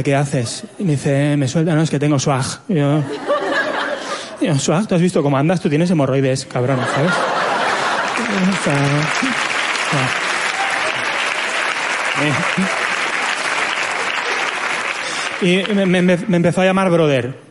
¿qué, 0.04 0.14
haces? 0.14 0.64
Y 0.78 0.84
me 0.84 0.92
dice, 0.92 1.36
me 1.36 1.48
suelta, 1.48 1.74
no, 1.74 1.82
es 1.82 1.90
que 1.90 1.98
tengo 1.98 2.18
swag. 2.18 2.44
Yo, 2.68 3.02
swag, 4.58 4.86
¿tú 4.86 4.94
has 4.94 5.00
visto 5.00 5.22
cómo 5.22 5.36
andas? 5.36 5.60
Tú 5.60 5.68
tienes 5.68 5.90
hemorroides, 5.90 6.46
cabrón, 6.46 6.78
¿sabes? 6.94 7.12
Y 15.42 15.62
me 15.74 16.12
empezó 16.36 16.62
a 16.62 16.64
llamar 16.64 16.88
brother. 16.90 17.45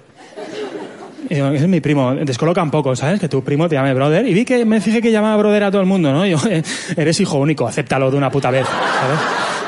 Y 1.35 1.41
digo, 1.41 1.49
es 1.49 1.67
mi 1.67 1.81
primo. 1.81 2.15
Descoloca 2.15 2.63
un 2.63 2.71
poco, 2.71 2.95
¿sabes? 2.95 3.19
Que 3.19 3.27
tu 3.27 3.43
primo 3.43 3.67
te 3.67 3.75
llame 3.75 3.93
brother. 3.93 4.25
Y 4.25 4.33
vi 4.33 4.45
que 4.45 4.63
me 4.63 4.79
fijé 4.79 5.01
que 5.01 5.11
llamaba 5.11 5.35
brother 5.35 5.65
a 5.65 5.71
todo 5.71 5.81
el 5.81 5.87
mundo, 5.87 6.13
¿no? 6.13 6.25
Y 6.25 6.31
yo, 6.31 6.37
eh, 6.49 6.63
eres 6.95 7.19
hijo 7.19 7.37
único, 7.37 7.67
acéptalo 7.67 8.09
de 8.09 8.15
una 8.15 8.31
puta 8.31 8.51
vez, 8.51 8.65
¿sabes? 8.65 9.19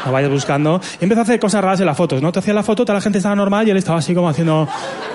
No 0.06 0.14
vayas 0.14 0.32
buscando. 0.32 0.80
Y 1.02 1.04
empezó 1.04 1.22
a 1.22 1.24
hacer 1.24 1.40
cosas 1.40 1.62
raras 1.62 1.82
en 1.82 1.88
las 1.88 1.98
fotos, 1.98 2.22
¿no? 2.22 2.32
Te 2.32 2.40
hacía 2.40 2.54
la 2.54 2.64
foto, 2.64 2.86
toda 2.86 2.96
la 2.96 3.02
gente 3.02 3.18
estaba 3.18 3.36
normal 3.36 3.68
y 3.68 3.72
él 3.72 3.78
estaba 3.78 4.00
así 4.00 4.16
como 4.16 4.30
haciendo 4.30 4.66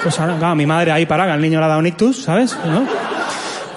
cosas. 0.04 0.38
Claro, 0.38 0.54
mi 0.54 0.66
madre 0.66 0.92
ahí 0.92 1.06
para, 1.06 1.24
que 1.24 1.30
al 1.30 1.40
niño 1.40 1.58
le 1.58 1.64
ha 1.64 1.68
dado 1.68 1.80
un 1.80 1.86
ictus, 1.86 2.22
¿sabes? 2.22 2.54
¿No? 2.66 2.86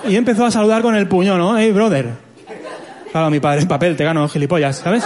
Y 0.09 0.17
empezó 0.17 0.45
a 0.45 0.51
saludar 0.51 0.81
con 0.81 0.95
el 0.95 1.07
puño, 1.07 1.37
¿no? 1.37 1.57
Hey, 1.57 1.71
brother. 1.71 2.09
Claro, 3.11 3.29
mi 3.29 3.39
padre 3.39 3.61
en 3.61 3.69
papel, 3.69 3.95
te 3.95 4.03
gano, 4.03 4.27
gilipollas, 4.27 4.75
¿sabes? 4.75 5.05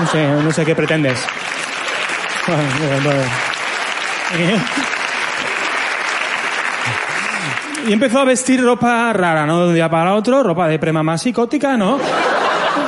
No 0.00 0.06
sé, 0.06 0.26
no 0.26 0.50
sé 0.50 0.64
qué 0.64 0.74
pretendes. 0.74 1.20
Y 7.88 7.92
empezó 7.92 8.18
a 8.18 8.24
vestir 8.24 8.62
ropa 8.62 9.12
rara, 9.12 9.46
¿no? 9.46 9.60
De 9.62 9.68
un 9.68 9.74
día 9.74 9.88
para 9.88 10.14
otro, 10.14 10.42
ropa 10.42 10.66
de 10.68 10.78
prema 10.78 11.02
más 11.02 11.22
psicótica, 11.22 11.76
¿no? 11.76 11.98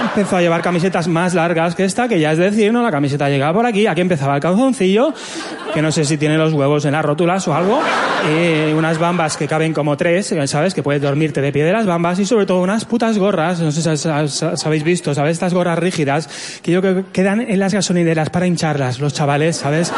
empezó 0.03 0.37
a 0.37 0.41
llevar 0.41 0.63
camisetas 0.63 1.07
más 1.09 1.35
largas 1.35 1.75
que 1.75 1.85
esta, 1.85 2.09
que 2.09 2.19
ya 2.19 2.33
es 2.33 2.39
decir, 2.39 2.73
¿no? 2.73 2.83
La 2.83 2.91
camiseta 2.91 3.29
llegaba 3.29 3.53
por 3.53 3.67
aquí, 3.67 3.87
aquí 3.87 4.01
empezaba 4.01 4.35
el 4.35 4.41
calzoncillo, 4.41 5.13
que 5.73 5.83
no 5.83 5.93
sé 5.93 6.05
si 6.05 6.17
tiene 6.17 6.37
los 6.37 6.53
huevos 6.53 6.85
en 6.85 6.93
las 6.93 7.05
rótulas 7.05 7.47
o 7.49 7.55
algo, 7.55 7.81
y 8.29 8.73
unas 8.73 8.99
bambas 8.99 9.37
que 9.37 9.47
caben 9.47 9.73
como 9.73 9.97
tres, 9.97 10.35
¿sabes? 10.47 10.75
Que 10.75 10.83
puedes 10.83 11.03
dormirte 11.03 11.41
de 11.41 11.53
pie 11.53 11.65
de 11.65 11.73
las 11.73 11.87
bambas, 11.87 12.19
y 12.19 12.27
sobre 12.27 12.47
todo 12.47 12.61
unas 12.63 12.85
putas 12.85 13.19
gorras, 13.19 13.61
no 13.61 13.71
sé 13.71 13.97
si 13.97 14.09
habéis 14.67 14.83
visto, 14.83 15.15
¿sabes? 15.15 15.33
Estas 15.33 15.55
gorras 15.55 15.79
rígidas, 15.79 16.61
que 16.63 16.73
yo 16.73 16.81
creo 16.81 16.97
que 16.97 17.05
quedan 17.13 17.41
en 17.41 17.61
las 17.61 17.75
gasolineras 17.75 18.31
para 18.31 18.47
hincharlas, 18.47 19.01
los 19.01 19.15
chavales, 19.15 19.57
¿sabes? 19.57 19.93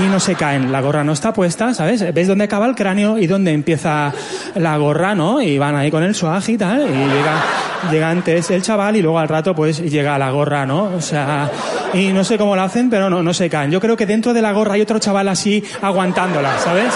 Y 0.00 0.06
no 0.06 0.20
se 0.20 0.36
caen, 0.36 0.70
la 0.70 0.80
gorra 0.80 1.02
no 1.02 1.12
está 1.12 1.32
puesta, 1.32 1.74
¿sabes? 1.74 2.14
¿Ves 2.14 2.28
dónde 2.28 2.44
acaba 2.44 2.66
el 2.66 2.76
cráneo 2.76 3.18
y 3.18 3.26
dónde 3.26 3.52
empieza 3.52 4.12
la 4.54 4.76
gorra, 4.76 5.14
¿no? 5.14 5.42
Y 5.42 5.58
van 5.58 5.74
ahí 5.74 5.90
con 5.90 6.04
el 6.04 6.14
swag 6.14 6.48
y 6.48 6.56
tal, 6.56 6.82
y 6.82 6.92
llega, 6.92 7.42
llega 7.90 8.10
antes 8.10 8.48
el 8.50 8.62
chaval 8.62 8.96
y 8.96 9.02
luego 9.02 9.18
al 9.18 9.28
rato 9.28 9.56
pues 9.56 9.80
llega 9.80 10.16
la 10.16 10.30
gorra, 10.30 10.64
¿no? 10.64 10.84
O 10.84 11.00
sea, 11.00 11.50
y 11.94 12.12
no 12.12 12.22
sé 12.22 12.38
cómo 12.38 12.54
lo 12.54 12.62
hacen, 12.62 12.90
pero 12.90 13.10
no, 13.10 13.22
no 13.24 13.34
se 13.34 13.50
caen. 13.50 13.72
Yo 13.72 13.80
creo 13.80 13.96
que 13.96 14.06
dentro 14.06 14.32
de 14.32 14.40
la 14.40 14.52
gorra 14.52 14.74
hay 14.74 14.82
otro 14.82 15.00
chaval 15.00 15.28
así 15.28 15.64
aguantándola, 15.82 16.58
¿sabes? 16.58 16.94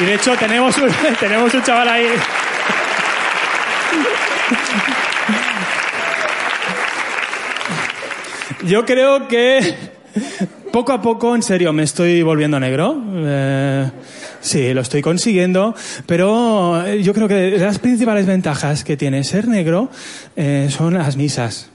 Y 0.00 0.04
de 0.04 0.14
hecho 0.14 0.36
tenemos 0.36 0.76
un, 0.78 0.88
tenemos 1.20 1.52
un 1.52 1.62
chaval 1.62 1.88
ahí. 1.88 2.06
Yo 8.66 8.86
creo 8.86 9.28
que 9.28 9.74
poco 10.72 10.92
a 10.92 11.02
poco, 11.02 11.34
en 11.34 11.42
serio, 11.42 11.72
me 11.72 11.82
estoy 11.82 12.22
volviendo 12.22 12.58
negro. 12.58 13.02
Eh, 13.14 13.90
sí, 14.40 14.72
lo 14.72 14.80
estoy 14.80 15.02
consiguiendo, 15.02 15.74
pero 16.06 16.94
yo 16.96 17.12
creo 17.12 17.28
que 17.28 17.58
las 17.58 17.78
principales 17.78 18.26
ventajas 18.26 18.82
que 18.82 18.96
tiene 18.96 19.22
ser 19.22 19.48
negro 19.48 19.90
eh, 20.36 20.68
son 20.70 20.94
las 20.94 21.16
misas. 21.16 21.68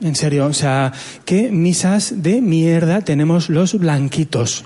En 0.00 0.14
serio, 0.14 0.46
o 0.46 0.52
sea, 0.52 0.92
¿qué 1.24 1.50
misas 1.50 2.22
de 2.22 2.40
mierda 2.40 3.00
tenemos 3.00 3.48
los 3.48 3.74
blanquitos? 3.74 4.64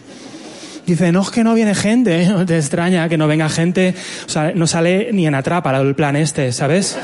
Dice, 0.87 1.13
no 1.13 1.23
es 1.23 1.31
que 1.31 1.45
no 1.45 1.55
viene 1.55 1.75
gente, 1.75 2.29
te 2.47 2.59
extraña 2.59 3.09
que 3.09 3.17
no 3.17 3.27
venga 3.27 3.49
gente, 3.49 3.95
o 4.27 4.29
sea, 4.29 4.53
no 4.55 4.67
sale 4.67 5.11
ni 5.13 5.27
en 5.27 5.35
atrapa 5.35 5.75
el 5.81 5.95
plan 5.95 6.17
este, 6.17 6.53
¿sabes? 6.53 6.99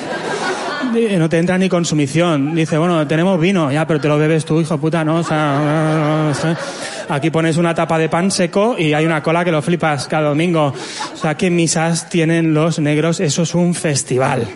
No 1.18 1.28
te 1.28 1.38
entra 1.38 1.58
ni 1.58 1.68
consumición. 1.68 2.54
Dice, 2.54 2.78
bueno, 2.78 3.06
tenemos 3.06 3.40
vino, 3.40 3.70
ya, 3.70 3.86
pero 3.86 4.00
te 4.00 4.08
lo 4.08 4.18
bebes 4.18 4.44
tú, 4.44 4.60
hijo 4.60 4.78
puta, 4.78 5.04
¿no? 5.04 5.16
O 5.16 5.24
sea, 5.24 6.32
aquí 7.08 7.30
pones 7.30 7.56
una 7.56 7.74
tapa 7.74 7.98
de 7.98 8.08
pan 8.08 8.30
seco 8.30 8.76
y 8.78 8.92
hay 8.92 9.06
una 9.06 9.22
cola 9.22 9.44
que 9.44 9.52
lo 9.52 9.62
flipas 9.62 10.06
cada 10.08 10.28
domingo. 10.28 10.72
O 11.12 11.16
sea, 11.16 11.36
¿qué 11.36 11.50
misas 11.50 12.08
tienen 12.08 12.54
los 12.54 12.78
negros? 12.78 13.20
Eso 13.20 13.42
es 13.42 13.54
un 13.54 13.74
festival 13.74 14.46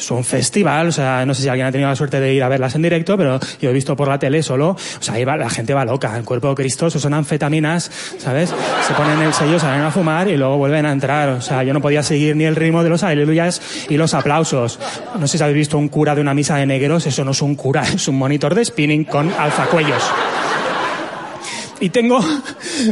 es 0.00 0.10
un 0.10 0.24
festival, 0.24 0.88
o 0.88 0.92
sea, 0.92 1.24
no 1.26 1.34
sé 1.34 1.42
si 1.42 1.48
alguien 1.48 1.66
ha 1.66 1.72
tenido 1.72 1.88
la 1.88 1.96
suerte 1.96 2.20
de 2.20 2.34
ir 2.34 2.42
a 2.42 2.48
verlas 2.48 2.74
en 2.74 2.82
directo, 2.82 3.16
pero 3.16 3.38
yo 3.60 3.70
he 3.70 3.72
visto 3.72 3.96
por 3.96 4.08
la 4.08 4.18
tele 4.18 4.42
solo, 4.42 4.70
o 4.70 5.02
sea, 5.02 5.14
ahí 5.14 5.24
la 5.24 5.50
gente 5.50 5.74
va 5.74 5.84
loca, 5.84 6.16
el 6.16 6.24
cuerpo 6.24 6.48
de 6.50 6.54
Cristo, 6.54 6.86
eso 6.86 6.98
son 6.98 7.14
anfetaminas, 7.14 7.90
¿sabes? 8.18 8.52
Se 8.86 8.94
ponen 8.94 9.20
el 9.20 9.32
sello, 9.32 9.58
salen 9.58 9.82
a 9.82 9.90
fumar 9.90 10.28
y 10.28 10.36
luego 10.36 10.56
vuelven 10.58 10.86
a 10.86 10.92
entrar, 10.92 11.28
o 11.30 11.40
sea, 11.40 11.62
yo 11.62 11.72
no 11.72 11.80
podía 11.80 12.02
seguir 12.02 12.36
ni 12.36 12.44
el 12.44 12.56
ritmo 12.56 12.82
de 12.82 12.90
los 12.90 13.02
aleluyas 13.02 13.60
y 13.88 13.96
los 13.96 14.14
aplausos. 14.14 14.78
No 15.18 15.26
sé 15.26 15.38
si 15.38 15.44
habéis 15.44 15.58
visto 15.58 15.78
un 15.78 15.88
cura 15.88 16.14
de 16.14 16.20
una 16.20 16.34
misa 16.34 16.56
de 16.56 16.66
negros, 16.66 17.06
eso 17.06 17.24
no 17.24 17.32
es 17.32 17.42
un 17.42 17.54
cura, 17.54 17.82
es 17.94 18.08
un 18.08 18.16
monitor 18.16 18.54
de 18.54 18.64
spinning 18.64 19.04
con 19.04 19.32
alzacuellos. 19.32 20.02
Y 21.80 21.90
tengo, 21.90 22.20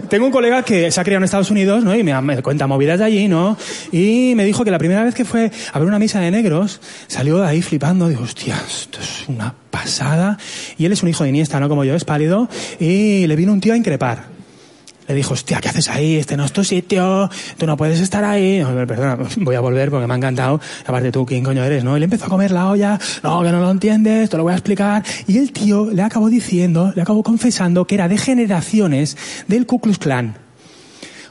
tengo 0.09 0.26
un 0.26 0.33
colega 0.33 0.62
que 0.62 0.91
se 0.91 1.00
ha 1.00 1.05
criado 1.05 1.19
en 1.19 1.25
Estados 1.25 1.50
Unidos, 1.50 1.85
¿no? 1.85 1.95
Y 1.95 2.03
me, 2.03 2.21
me, 2.21 2.43
cuenta 2.43 2.67
movidas 2.67 2.99
de 2.99 3.05
allí, 3.05 3.29
¿no? 3.29 3.57
Y 3.93 4.35
me 4.37 4.45
dijo 4.45 4.64
que 4.64 4.71
la 4.71 4.79
primera 4.79 5.03
vez 5.03 5.14
que 5.14 5.25
fue 5.25 5.50
a 5.73 5.79
ver 5.79 5.88
una 5.88 5.99
misa 5.99 6.21
de 6.21 6.31
negros, 6.31 6.81
salió 7.07 7.38
de 7.38 7.47
ahí 7.47 7.62
flipando. 7.62 8.09
Digo, 8.09 8.23
hostia, 8.23 8.57
esto 8.67 9.00
es 9.00 9.29
una 9.29 9.55
pasada. 9.71 10.38
Y 10.76 10.85
él 10.85 10.93
es 10.93 11.03
un 11.03 11.09
hijo 11.09 11.25
de 11.25 11.31
Iniesta, 11.31 11.61
¿no? 11.61 11.69
Como 11.69 11.85
yo, 11.85 11.95
es 11.95 12.05
pálido. 12.05 12.49
Y 12.79 13.26
le 13.26 13.37
vino 13.37 13.53
un 13.53 13.61
tío 13.61 13.73
a 13.73 13.76
increpar 13.76 14.34
le 15.06 15.14
dijo, 15.14 15.34
hostia, 15.34 15.61
¿qué 15.61 15.68
haces 15.68 15.88
ahí? 15.88 16.16
Este 16.16 16.37
no 16.37 16.44
es 16.44 16.52
tu 16.52 16.64
sitio, 16.64 17.28
tú 17.58 17.66
no 17.66 17.76
puedes 17.76 18.00
estar 18.00 18.25
ahí. 18.25 18.64
Perdona, 18.87 19.18
voy 19.37 19.54
a 19.54 19.61
volver 19.61 19.90
porque 19.90 20.06
me 20.06 20.14
ha 20.14 20.16
encantado. 20.16 20.61
Aparte 20.87 21.12
tú, 21.12 21.26
¿quién 21.26 21.44
coño 21.44 21.62
eres? 21.62 21.84
¿No? 21.84 21.96
Y 21.96 22.00
le 22.00 22.04
empezó 22.04 22.26
a 22.26 22.28
comer 22.28 22.50
la 22.50 22.70
olla, 22.70 22.99
no, 23.23 23.43
que 23.43 23.50
no 23.50 23.60
lo 23.60 23.71
entiendes, 23.71 24.30
te 24.30 24.36
lo 24.36 24.45
voy 24.45 24.52
a 24.52 24.56
explicar. 24.56 25.04
Y 25.26 25.38
el 25.38 25.52
tío 25.52 25.90
le 25.90 26.02
acabó 26.02 26.28
diciendo, 26.28 26.93
le 26.95 27.02
acabó 27.02 27.23
confesando 27.23 27.86
que 27.86 27.97
era 27.97 28.08
de 28.08 28.19
generaciones 28.19 29.17
del 29.49 29.67
Ku 29.67 29.80
Klux 29.80 29.99
Klan. 29.99 30.36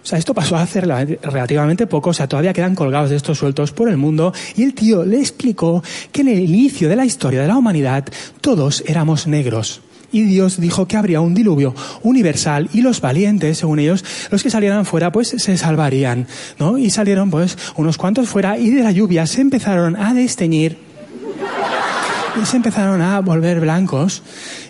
O 0.03 0.05
sea, 0.05 0.19
esto 0.19 0.33
pasó 0.33 0.57
hace 0.57 0.81
relativamente 0.81 1.88
poco, 1.88 2.09
o 2.09 2.13
sea, 2.13 2.27
todavía 2.27 2.51
quedan 2.51 2.75
colgados 2.75 3.09
de 3.09 3.15
estos 3.15 3.38
sueltos 3.38 3.71
por 3.71 3.88
el 3.88 3.95
mundo, 3.95 4.33
y 4.57 4.63
el 4.63 4.73
tío 4.73 5.05
le 5.05 5.17
explicó 5.17 5.81
que 6.12 6.21
en 6.21 6.27
el 6.27 6.39
inicio 6.41 6.89
de 6.89 6.97
la 6.97 7.05
historia 7.05 7.41
de 7.41 7.47
la 7.47 7.55
humanidad 7.55 8.03
todos 8.41 8.83
éramos 8.86 9.27
negros 9.27 9.81
y 10.13 10.21
Dios 10.21 10.62
dijo 10.62 10.88
que 10.88 10.95
habría 10.95 11.19
un 11.19 11.34
diluvio 11.34 11.76
universal 12.04 12.69
y 12.71 12.82
los 12.82 13.02
valientes, 13.02 13.58
según 13.58 13.80
ellos, 13.80 14.06
los 14.32 14.41
que 14.41 14.49
salieran 14.49 14.86
fuera, 14.86 15.12
pues 15.12 15.36
se 15.36 15.58
salvarían, 15.58 16.28
¿no? 16.60 16.78
Y 16.78 16.89
salieron 16.89 17.30
pues 17.30 17.58
unos 17.76 17.97
cuantos 17.97 18.30
fuera 18.30 18.58
y 18.58 18.69
de 18.69 18.84
la 18.84 18.91
lluvia 18.91 19.26
se 19.26 19.41
empezaron 19.41 19.97
a 19.97 20.13
desteñir 20.13 20.78
y 22.41 22.45
se 22.45 22.58
empezaron 22.58 23.02
a 23.02 23.19
volver 23.19 23.60
blancos. 23.60 24.23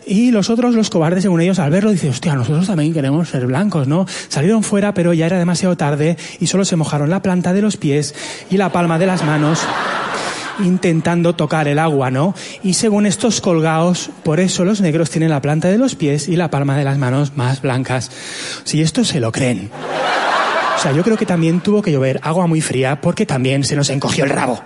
Y 0.06 0.32
los 0.32 0.50
otros, 0.50 0.76
los 0.76 0.90
cobardes, 0.90 1.24
según 1.24 1.40
ellos, 1.42 1.60
al 1.60 1.72
verlo, 1.72 1.92
dicen, 1.92 2.10
hostia, 2.10 2.36
nosotros 2.36 2.68
también 2.68 2.94
queremos 2.94 3.30
ser 3.30 3.46
blancos, 3.48 3.88
¿no? 3.88 4.06
Salieron 4.28 4.64
fuera, 4.64 4.94
pero 4.94 5.14
ya 5.14 5.28
era 5.28 5.40
demasiado 5.40 5.78
tarde 5.78 6.18
y 6.40 6.48
solo 6.48 6.66
se 6.66 6.76
mojaron 6.76 7.10
la 7.10 7.22
planta 7.22 7.54
de 7.54 7.62
los 7.62 7.78
pies 7.78 8.14
y 8.50 8.58
la 8.58 8.72
palma 8.72 9.00
de 9.00 9.06
las 9.06 9.24
manos 9.24 9.60
intentando 10.60 11.36
tocar 11.36 11.68
el 11.68 11.80
agua, 11.80 12.12
¿no? 12.12 12.36
Y 12.64 12.74
según 12.74 13.06
estos 13.06 13.42
colgados, 13.42 14.10
por 14.24 14.40
eso 14.40 14.66
los 14.66 14.82
negros 14.82 15.10
tienen 15.10 15.30
la 15.30 15.42
planta 15.42 15.70
de 15.70 15.78
los 15.78 15.96
pies 15.96 16.28
y 16.28 16.36
la 16.36 16.50
palma 16.50 16.78
de 16.78 16.84
las 16.84 16.98
manos 16.98 17.36
más 17.36 17.62
blancas. 17.62 18.12
Si 18.64 18.82
esto 18.82 19.04
se 19.04 19.20
lo 19.20 19.32
creen. 19.32 19.72
O 20.76 20.80
sea, 20.80 20.92
yo 20.92 21.04
creo 21.04 21.18
que 21.18 21.26
también 21.26 21.62
tuvo 21.62 21.82
que 21.82 21.92
llover 21.92 22.20
agua 22.24 22.48
muy 22.48 22.62
fría 22.62 23.00
porque 23.00 23.26
también 23.26 23.64
se 23.64 23.76
nos 23.76 23.90
encogió 23.90 24.24
el 24.26 24.30
rabo. 24.30 24.62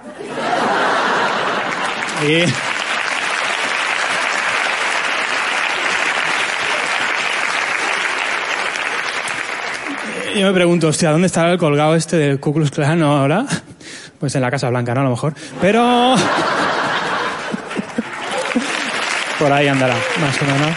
Yo 10.37 10.45
me 10.45 10.53
pregunto, 10.53 10.87
hostia, 10.89 11.11
¿dónde 11.11 11.27
estará 11.27 11.51
el 11.51 11.57
colgado 11.57 11.95
este 11.95 12.15
del 12.17 12.39
Ku 12.39 12.53
Klux 12.53 12.71
ahora? 12.77 13.45
Pues 14.19 14.35
en 14.35 14.41
la 14.41 14.51
Casa 14.51 14.69
Blanca, 14.69 14.93
¿no? 14.93 15.01
A 15.01 15.03
lo 15.03 15.09
mejor. 15.11 15.33
Pero... 15.61 16.15
Por 19.39 19.53
ahí 19.53 19.67
andará, 19.67 19.95
más 20.19 20.41
o 20.41 20.45
menos. 20.45 20.69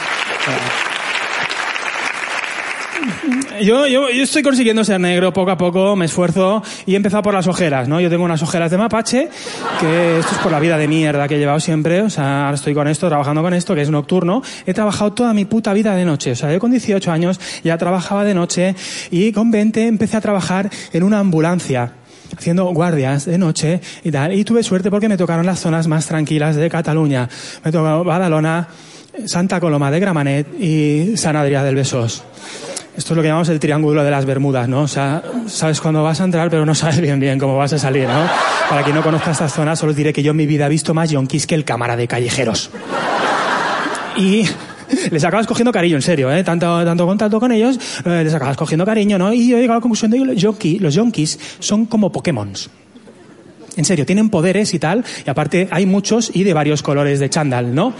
Yo, 3.63 3.87
yo, 3.87 4.09
yo, 4.09 4.23
estoy 4.23 4.43
consiguiendo 4.43 4.85
ser 4.85 5.01
negro 5.01 5.35
poco 5.35 5.51
a 5.51 5.59
poco, 5.59 5.95
me 5.95 6.07
esfuerzo 6.07 6.63
y 6.87 6.95
he 6.95 6.97
empezado 6.97 7.23
por 7.23 7.35
las 7.35 7.47
ojeras, 7.47 7.89
¿no? 7.89 8.01
Yo 8.01 8.09
tengo 8.09 8.25
unas 8.25 8.43
ojeras 8.43 8.71
de 8.71 8.79
mapache, 8.79 9.29
que 9.79 10.19
esto 10.19 10.33
es 10.33 10.39
por 10.39 10.51
la 10.51 10.59
vida 10.61 10.79
de 10.79 10.89
mierda 10.89 11.29
que 11.29 11.37
he 11.37 11.39
llevado 11.39 11.61
siempre, 11.61 12.01
o 12.01 12.09
sea, 12.09 12.45
ahora 12.45 12.55
estoy 12.55 12.73
con 12.73 12.89
esto, 12.89 13.09
trabajando 13.09 13.43
con 13.43 13.53
esto, 13.53 13.75
que 13.75 13.83
es 13.83 13.91
nocturno. 13.91 14.43
He 14.67 14.73
trabajado 14.73 15.13
toda 15.13 15.35
mi 15.35 15.45
puta 15.45 15.75
vida 15.75 15.95
de 15.95 16.07
noche, 16.07 16.33
o 16.33 16.37
sea, 16.37 16.51
yo 16.53 16.59
con 16.59 16.71
18 16.71 17.13
años 17.13 17.39
ya 17.63 17.77
trabajaba 17.77 18.25
de 18.25 18.33
noche 18.33 18.75
y 19.11 19.31
con 19.33 19.51
20 19.51 19.87
empecé 19.87 20.17
a 20.17 20.23
trabajar 20.23 20.71
en 20.93 21.03
una 21.03 21.19
ambulancia 21.19 21.93
haciendo 22.37 22.65
guardias 22.67 23.27
de 23.27 23.39
noche 23.39 23.81
y 24.05 24.11
tal. 24.11 24.33
Y 24.33 24.45
tuve 24.45 24.63
suerte 24.63 24.91
porque 24.91 25.09
me 25.09 25.17
tocaron 25.17 25.47
las 25.47 25.61
zonas 25.61 25.87
más 25.87 26.07
tranquilas 26.07 26.57
de 26.57 26.69
Cataluña. 26.69 27.29
Me 27.65 27.73
tocó 27.73 28.05
Badalona, 28.05 28.69
Santa 29.27 29.61
Coloma 29.61 29.91
de 29.91 30.01
Gramanet 30.01 30.47
y 30.61 31.17
San 31.17 31.37
Adrià 31.37 31.63
del 31.63 31.75
Besós. 31.75 32.23
Esto 32.97 33.13
es 33.13 33.17
lo 33.17 33.23
que 33.23 33.29
llamamos 33.29 33.49
el 33.49 33.61
triángulo 33.61 34.03
de 34.05 34.11
las 34.11 34.27
Bermudas, 34.27 34.69
¿no? 34.69 34.83
O 34.83 34.89
sea, 34.89 35.23
sabes 35.47 35.81
cuándo 35.81 36.03
vas 36.03 36.21
a 36.21 36.25
entrar, 36.25 36.51
pero 36.51 36.67
no 36.67 36.75
sabes 36.75 37.01
bien 37.01 37.21
bien 37.21 37.39
cómo 37.39 37.57
vas 37.57 37.73
a 37.73 37.79
salir, 37.79 38.09
¿no? 38.09 38.29
Para 38.69 38.83
quien 38.83 38.97
no 38.97 39.03
conozca 39.03 39.31
estas 39.31 39.55
zonas, 39.55 39.79
solo 39.79 39.95
diré 39.95 40.13
que 40.13 40.23
yo 40.23 40.33
en 40.33 40.37
mi 40.37 40.47
vida 40.47 40.67
he 40.67 40.69
visto 40.69 40.93
más 40.93 41.11
yonkis 41.11 41.47
que 41.47 41.55
el 41.55 41.65
cámara 41.65 41.97
de 41.97 42.09
callejeros. 42.09 42.71
Y 44.17 44.45
les 45.11 45.25
acabas 45.25 45.47
cogiendo 45.47 45.73
cariño, 45.73 45.97
en 45.97 46.03
serio, 46.03 46.33
¿eh? 46.33 46.45
Tanto, 46.45 46.85
tanto 46.85 47.07
contacto 47.07 47.41
con 47.41 47.53
ellos, 47.53 47.79
eh, 48.05 48.23
les 48.25 48.35
acabas 48.35 48.57
cogiendo 48.57 48.85
cariño, 48.85 49.19
¿no? 49.19 49.33
Y 49.33 49.49
yo 49.49 49.57
he 49.57 49.61
llegado 49.61 49.75
a 49.75 49.79
la 49.79 49.83
conclusión 49.83 50.11
de 50.11 50.19
que 50.19 50.25
los, 50.25 50.95
yonkis, 50.95 51.39
los 51.61 51.65
son 51.65 51.87
como 51.87 52.13
Pokémon. 52.13 52.53
En 53.77 53.85
serio, 53.85 54.05
tienen 54.05 54.31
poderes 54.31 54.75
y 54.75 54.79
tal, 54.79 55.05
y 55.25 55.31
aparte 55.31 55.69
hay 55.71 55.87
muchos 55.87 56.31
y 56.35 56.45
de 56.45 56.53
varios 56.53 56.83
colores 56.83 57.21
de 57.21 57.31
chándal, 57.31 57.75
¿no? 57.75 57.95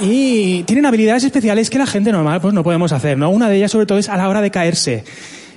Y 0.00 0.64
tienen 0.64 0.84
habilidades 0.86 1.22
especiales 1.24 1.70
que 1.70 1.78
la 1.78 1.86
gente 1.86 2.10
normal 2.10 2.40
pues 2.40 2.52
no 2.52 2.64
podemos 2.64 2.90
hacer, 2.90 3.16
¿no? 3.16 3.30
Una 3.30 3.48
de 3.48 3.56
ellas 3.56 3.70
sobre 3.70 3.86
todo 3.86 3.98
es 3.98 4.08
a 4.08 4.16
la 4.16 4.28
hora 4.28 4.40
de 4.40 4.50
caerse. 4.50 5.04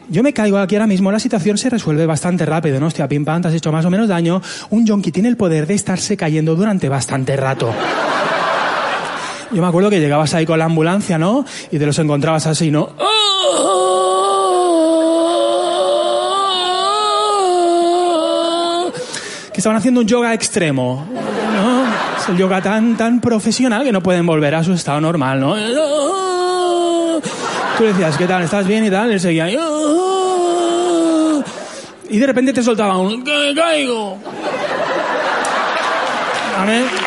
Yo 0.08 0.22
me 0.22 0.34
caigo 0.34 0.60
aquí 0.60 0.76
ahora 0.76 0.86
mismo, 0.86 1.12
la 1.12 1.20
situación 1.20 1.58
se 1.58 1.70
resuelve 1.70 2.06
bastante 2.06 2.46
rápido, 2.46 2.80
¿no? 2.80 2.88
Hostia, 2.88 3.08
pim 3.08 3.26
pam, 3.26 3.42
te 3.42 3.48
has 3.48 3.56
hecho 3.56 3.72
más 3.72 3.86
o 3.86 3.90
menos 3.90 4.08
daño. 4.08 4.42
Un 4.70 4.86
yonki 4.86 5.12
tiene 5.12 5.30
el 5.30 5.38
poder 5.38 5.66
de 5.66 5.74
estarse 5.74 6.16
cayendo 6.16 6.56
durante 6.56 6.90
bastante 6.90 7.36
rato. 7.36 7.74
Yo 9.56 9.62
me 9.62 9.70
acuerdo 9.70 9.90
que 9.90 10.02
llegabas 10.02 10.34
ahí 10.34 10.46
con 10.46 10.60
la 10.60 10.66
ambulancia, 10.66 11.18
¿no? 11.18 11.46
Y 11.72 11.80
te 11.80 11.86
los 11.86 11.98
encontrabas 11.98 12.46
así, 12.46 12.72
¿no? 12.72 12.90
que 19.54 19.62
estaban 19.62 19.78
haciendo 19.78 20.02
un 20.02 20.08
yoga 20.08 20.34
extremo. 20.34 21.08
¿no? 21.10 21.86
Es 22.18 22.28
el 22.28 22.36
yoga 22.36 22.62
tan, 22.62 22.98
tan 22.98 23.22
profesional 23.22 23.86
que 23.86 23.94
no 23.94 24.04
pueden 24.04 24.26
volver 24.26 24.54
a 24.56 24.62
su 24.66 24.74
estado 24.74 25.00
normal, 25.00 25.40
¿no? 25.40 25.56
Tú 27.78 27.86
decías, 27.86 28.18
¿qué 28.18 28.28
tal? 28.28 28.44
¿Estás 28.44 28.68
bien 28.68 28.84
y 28.84 28.90
tal? 28.92 29.10
Y 29.12 29.14
él 29.14 29.20
seguía. 29.22 29.50
Y 32.10 32.20
de 32.20 32.28
repente 32.28 32.52
te 32.52 32.62
soltaba 32.62 32.98
un 32.98 33.24
¡Que 33.24 33.54
caigo! 33.56 34.18
¿Vale? 36.58 37.05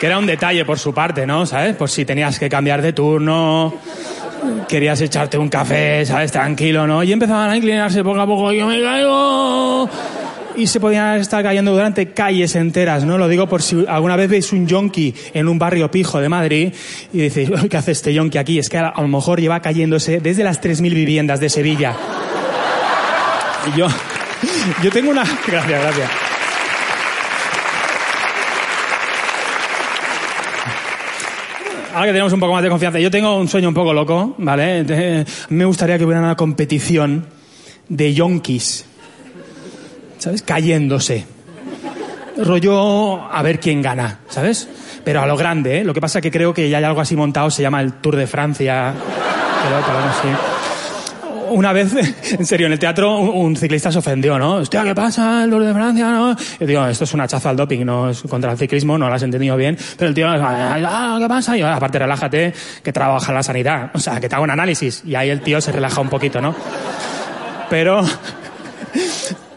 Que 0.00 0.06
era 0.06 0.18
un 0.18 0.26
detalle 0.26 0.64
por 0.64 0.78
su 0.78 0.92
parte, 0.92 1.26
¿no? 1.26 1.46
¿Sabes? 1.46 1.74
Por 1.76 1.88
si 1.88 2.04
tenías 2.04 2.38
que 2.38 2.48
cambiar 2.48 2.82
de 2.82 2.92
turno, 2.92 3.74
querías 4.68 5.00
echarte 5.00 5.38
un 5.38 5.48
café, 5.48 6.04
¿sabes? 6.04 6.32
Tranquilo, 6.32 6.86
¿no? 6.86 7.02
Y 7.02 7.12
empezaban 7.12 7.50
a 7.50 7.56
inclinarse 7.56 8.04
poco 8.04 8.20
a 8.20 8.26
poco, 8.26 8.52
yo 8.52 8.66
me 8.66 8.80
caigo. 8.80 9.88
Y 10.56 10.66
se 10.66 10.80
podían 10.80 11.20
estar 11.20 11.42
cayendo 11.42 11.72
durante 11.72 12.12
calles 12.12 12.56
enteras, 12.56 13.04
¿no? 13.04 13.18
Lo 13.18 13.28
digo 13.28 13.46
por 13.46 13.62
si 13.62 13.84
alguna 13.86 14.16
vez 14.16 14.30
veis 14.30 14.52
un 14.52 14.66
yonki 14.66 15.14
en 15.34 15.48
un 15.48 15.58
barrio 15.58 15.90
pijo 15.90 16.18
de 16.18 16.28
Madrid 16.30 16.72
y 17.12 17.18
decís, 17.18 17.50
¿qué 17.70 17.76
hace 17.76 17.92
este 17.92 18.14
yonki 18.14 18.38
aquí? 18.38 18.58
Es 18.58 18.70
que 18.70 18.78
a 18.78 18.94
lo 18.96 19.08
mejor 19.08 19.40
lleva 19.40 19.60
cayéndose 19.60 20.20
desde 20.20 20.44
las 20.44 20.62
3.000 20.62 20.94
viviendas 20.94 21.40
de 21.40 21.50
Sevilla. 21.50 21.94
Y 23.66 23.78
yo, 23.78 23.86
yo 24.82 24.90
tengo 24.90 25.10
una... 25.10 25.24
Gracias, 25.46 25.82
gracias. 25.82 26.25
Ahora 31.96 32.08
que 32.08 32.12
tenemos 32.12 32.32
un 32.34 32.40
poco 32.40 32.52
más 32.52 32.62
de 32.62 32.68
confianza, 32.68 32.98
yo 32.98 33.10
tengo 33.10 33.38
un 33.38 33.48
sueño 33.48 33.68
un 33.68 33.74
poco 33.74 33.94
loco, 33.94 34.34
¿vale? 34.36 35.24
Me 35.48 35.64
gustaría 35.64 35.96
que 35.96 36.04
hubiera 36.04 36.20
una 36.20 36.36
competición 36.36 37.26
de 37.88 38.12
yonkis, 38.12 38.84
¿sabes? 40.18 40.42
Cayéndose. 40.42 41.24
Rollo 42.36 43.24
a 43.32 43.42
ver 43.42 43.58
quién 43.60 43.80
gana, 43.80 44.20
¿sabes? 44.28 44.68
Pero 45.04 45.22
a 45.22 45.26
lo 45.26 45.38
grande, 45.38 45.78
¿eh? 45.78 45.84
Lo 45.84 45.94
que 45.94 46.02
pasa 46.02 46.20
que 46.20 46.30
creo 46.30 46.52
que 46.52 46.68
ya 46.68 46.78
hay 46.78 46.84
algo 46.84 47.00
así 47.00 47.16
montado, 47.16 47.50
se 47.50 47.62
llama 47.62 47.80
el 47.80 47.94
Tour 47.94 48.16
de 48.16 48.26
Francia. 48.26 48.92
Pero, 48.92 49.80
pero 49.86 50.36
sé. 50.36 50.55
Una 51.56 51.72
vez, 51.72 51.94
en 52.38 52.44
serio, 52.44 52.66
en 52.66 52.74
el 52.74 52.78
teatro 52.78 53.18
un, 53.18 53.56
ciclista 53.56 53.90
se 53.90 53.98
ofendió, 53.98 54.38
¿no? 54.38 54.56
Hostia, 54.56 54.84
¿qué 54.84 54.94
pasa? 54.94 55.46
Tour 55.48 55.64
de 55.64 55.72
Francia, 55.72 56.10
¿no? 56.10 56.36
Yo 56.60 56.66
digo, 56.66 56.86
esto 56.86 57.04
es 57.04 57.14
un 57.14 57.22
hachazo 57.22 57.48
al 57.48 57.56
doping, 57.56 57.82
no 57.82 58.10
es 58.10 58.20
contra 58.20 58.52
el 58.52 58.58
ciclismo, 58.58 58.98
no 58.98 59.08
lo 59.08 59.14
has 59.14 59.22
entendido 59.22 59.56
bien. 59.56 59.74
Pero 59.96 60.10
el 60.10 60.14
tío, 60.14 60.28
ah, 60.28 61.16
¿qué 61.18 61.26
pasa? 61.26 61.56
Y 61.56 61.60
yo, 61.60 61.68
aparte, 61.68 61.98
relájate, 61.98 62.52
que 62.82 62.92
trabaja 62.92 63.32
la 63.32 63.42
sanidad. 63.42 63.90
O 63.94 63.98
sea, 63.98 64.20
que 64.20 64.28
te 64.28 64.34
hago 64.34 64.44
un 64.44 64.50
análisis. 64.50 65.02
Y 65.06 65.14
ahí 65.14 65.30
el 65.30 65.40
tío 65.40 65.58
se 65.62 65.72
relaja 65.72 65.98
un 66.02 66.10
poquito, 66.10 66.42
¿no? 66.42 66.54
Pero... 67.70 68.04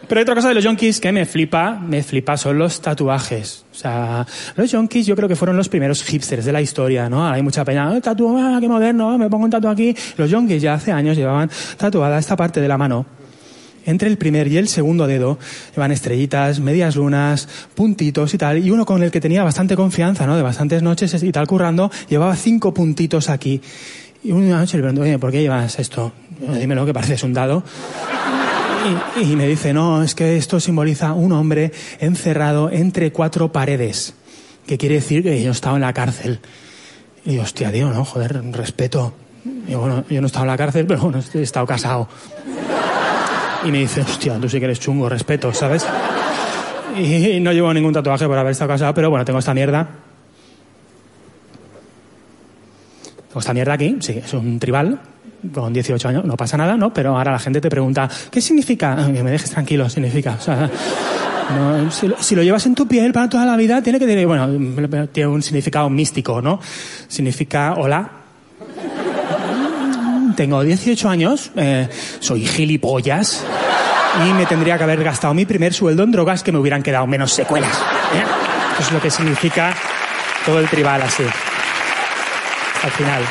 Pero 0.10 0.20
hay 0.20 0.24
otra 0.24 0.34
cosa 0.34 0.48
de 0.50 0.56
los 0.56 0.64
yonkis 0.64 1.00
que 1.00 1.12
me 1.12 1.28
flipa, 1.28 1.80
me 1.80 2.02
flipa, 2.02 2.36
son 2.36 2.58
los 2.58 2.82
tatuajes. 2.82 3.64
O 3.72 3.76
sea, 3.76 4.26
los 4.56 4.72
yonkis 4.72 5.06
yo 5.06 5.16
creo 5.16 5.30
que 5.30 5.36
fueron 5.36 5.56
los 5.56 5.70
primeros 5.70 6.04
hipsters 6.04 6.44
de 6.46 6.52
la 6.52 6.62
historia, 6.62 7.08
¿no? 7.10 7.28
Hay 7.30 7.44
mucha 7.44 7.64
peña, 7.64 7.88
"Ah, 7.92 8.02
tatu, 8.02 8.36
ah, 8.36 8.58
qué 8.60 8.68
moderno, 8.68 9.20
me 9.20 9.30
pongo 9.30 9.46
un 9.46 9.52
tatu 9.52 9.68
aquí. 9.68 9.96
Los 10.18 10.32
yonkis 10.32 10.64
ya 10.64 10.74
hace 10.74 10.92
años 10.92 11.16
llevaban 11.16 11.52
tatuada 11.78 12.18
esta 12.18 12.36
parte 12.36 12.60
de 12.60 12.68
la 12.68 12.76
mano. 12.78 13.06
Entre 13.86 14.10
el 14.10 14.18
primer 14.18 14.48
y 14.48 14.58
el 14.58 14.68
segundo 14.68 15.06
dedo 15.06 15.38
llevan 15.76 15.92
estrellitas, 15.92 16.60
medias 16.60 16.96
lunas, 16.96 17.48
puntitos 17.76 18.34
y 18.34 18.38
tal. 18.40 18.66
Y 18.66 18.72
uno 18.72 18.86
con 18.88 19.04
el 19.04 19.12
que 19.12 19.22
tenía 19.22 19.44
bastante 19.44 19.76
confianza, 19.76 20.26
¿no? 20.26 20.36
De 20.36 20.42
bastantes 20.42 20.82
noches 20.82 21.22
y 21.22 21.32
tal 21.32 21.46
currando, 21.46 21.92
llevaba 22.10 22.36
cinco 22.36 22.74
puntitos 22.74 23.30
aquí. 23.30 23.62
Y 24.24 24.32
una 24.32 24.58
noche 24.58 24.76
le 24.78 24.84
pregunto, 24.84 25.04
oye, 25.04 25.20
¿por 25.20 25.32
qué 25.32 25.42
llevas 25.42 25.78
esto? 25.80 26.12
Dímelo, 26.60 26.84
que 26.86 26.94
pareces 26.94 27.24
un 27.24 27.34
dado. 27.34 27.64
Y, 29.18 29.22
y 29.22 29.36
me 29.36 29.48
dice, 29.48 29.74
no, 29.74 30.02
es 30.02 30.16
que 30.16 30.38
esto 30.38 30.60
simboliza 30.60 31.14
un 31.14 31.32
hombre 31.32 31.72
encerrado 32.00 32.70
entre 32.72 33.12
cuatro 33.12 33.52
paredes, 33.52 34.14
que 34.66 34.78
quiere 34.78 34.96
decir 34.96 35.24
que 35.24 35.42
yo 35.44 35.52
estaba 35.52 35.76
en 35.76 35.82
la 35.82 35.94
cárcel. 35.94 36.40
Y 37.26 37.38
hostia, 37.40 37.72
tío, 37.72 37.90
no, 37.90 38.06
joder, 38.06 38.42
respeto. 38.52 39.14
Y 39.68 39.72
yo, 39.72 39.80
bueno, 39.80 40.04
yo 40.10 40.22
no 40.22 40.28
he 40.28 40.30
estado 40.30 40.46
en 40.46 40.52
la 40.52 40.58
cárcel, 40.58 40.86
pero 40.88 41.02
bueno, 41.02 41.20
he 41.34 41.42
estado 41.42 41.66
casado. 41.66 42.08
Y 43.66 43.72
me 43.72 43.80
dice, 43.80 44.02
hostia, 44.02 44.40
tú 44.40 44.48
sí 44.48 44.60
que 44.60 44.66
eres 44.66 44.80
chungo, 44.80 45.10
respeto, 45.10 45.54
¿sabes? 45.54 45.86
Y 46.98 47.40
no 47.40 47.52
llevo 47.52 47.74
ningún 47.74 47.94
tatuaje 47.94 48.26
por 48.26 48.38
haber 48.38 48.52
estado 48.52 48.70
casado, 48.70 48.94
pero 48.94 49.10
bueno, 49.10 49.26
tengo 49.26 49.40
esta 49.40 49.54
mierda. 49.54 49.88
Tengo 53.28 53.40
esta 53.40 53.54
mierda 53.54 53.74
aquí, 53.74 53.98
sí, 54.00 54.22
es 54.24 54.34
un 54.34 54.60
tribal, 54.60 55.00
con 55.54 55.74
18 55.74 56.08
años, 56.08 56.26
no 56.26 56.36
pasa 56.36 56.58
nada, 56.58 56.76
¿no? 56.76 56.94
Pero 56.94 57.18
ahora 57.18 57.32
la 57.32 57.40
gente 57.40 57.62
te 57.62 57.70
pregunta, 57.70 58.10
¿qué 58.32 58.42
significa? 58.42 58.96
Que 59.14 59.24
me 59.24 59.32
dejes 59.32 59.52
tranquilo, 59.52 59.90
significa. 59.90 60.36
O 60.40 60.42
sea, 60.42 60.70
no, 61.56 61.92
si, 61.92 62.08
lo, 62.08 62.22
si 62.22 62.36
lo 62.36 62.44
llevas 62.44 62.66
en 62.66 62.76
tu 62.76 62.88
piel 62.88 63.12
para 63.12 63.30
toda 63.30 63.46
la 63.46 63.56
vida, 63.56 63.82
tiene 63.82 64.00
que 64.00 64.06
tener, 64.06 64.28
bueno, 64.28 65.08
tiene 65.08 65.28
un 65.28 65.42
significado 65.42 65.90
místico, 65.90 66.42
¿no? 66.42 66.60
Significa 67.08 67.76
hola. 67.78 68.12
Tengo 70.36 70.64
18 70.64 71.10
años, 71.10 71.52
eh, 71.58 71.90
soy 72.20 72.46
gilipollas 72.46 73.44
y 74.26 74.34
me 74.34 74.46
tendría 74.46 74.78
que 74.78 74.84
haber 74.84 75.04
gastado 75.04 75.34
mi 75.34 75.46
primer 75.46 75.74
sueldo 75.74 76.04
en 76.04 76.12
drogas 76.12 76.44
que 76.44 76.52
me 76.52 76.60
hubieran 76.60 76.82
quedado 76.82 77.06
menos 77.08 77.34
secuelas. 77.34 77.76
¿eh? 78.14 78.24
Eso 78.80 78.88
es 78.88 78.92
lo 78.94 79.02
que 79.02 79.12
significa 79.12 79.74
todo 80.46 80.60
el 80.60 80.70
tribal 80.70 81.02
así. 81.02 81.24
Al 82.84 82.92
final. 82.92 83.24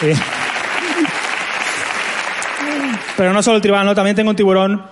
Sí. 0.00 0.39
Pero 3.20 3.34
no 3.34 3.42
solo 3.42 3.56
el 3.56 3.62
tribal, 3.62 3.84
¿no? 3.84 3.94
También 3.94 4.16
tengo 4.16 4.30
un 4.30 4.36
tiburón. 4.36 4.82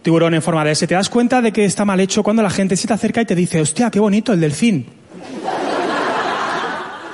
Tiburón 0.00 0.32
en 0.32 0.40
forma 0.40 0.64
de 0.64 0.70
S. 0.70 0.86
¿Te 0.86 0.94
das 0.94 1.10
cuenta 1.10 1.42
de 1.42 1.52
que 1.52 1.66
está 1.66 1.84
mal 1.84 2.00
hecho 2.00 2.22
cuando 2.22 2.42
la 2.42 2.48
gente 2.48 2.78
se 2.78 2.88
te 2.88 2.94
acerca 2.94 3.20
y 3.20 3.26
te 3.26 3.34
dice, 3.34 3.60
hostia, 3.60 3.90
qué 3.90 4.00
bonito 4.00 4.32
el 4.32 4.40
delfín? 4.40 4.86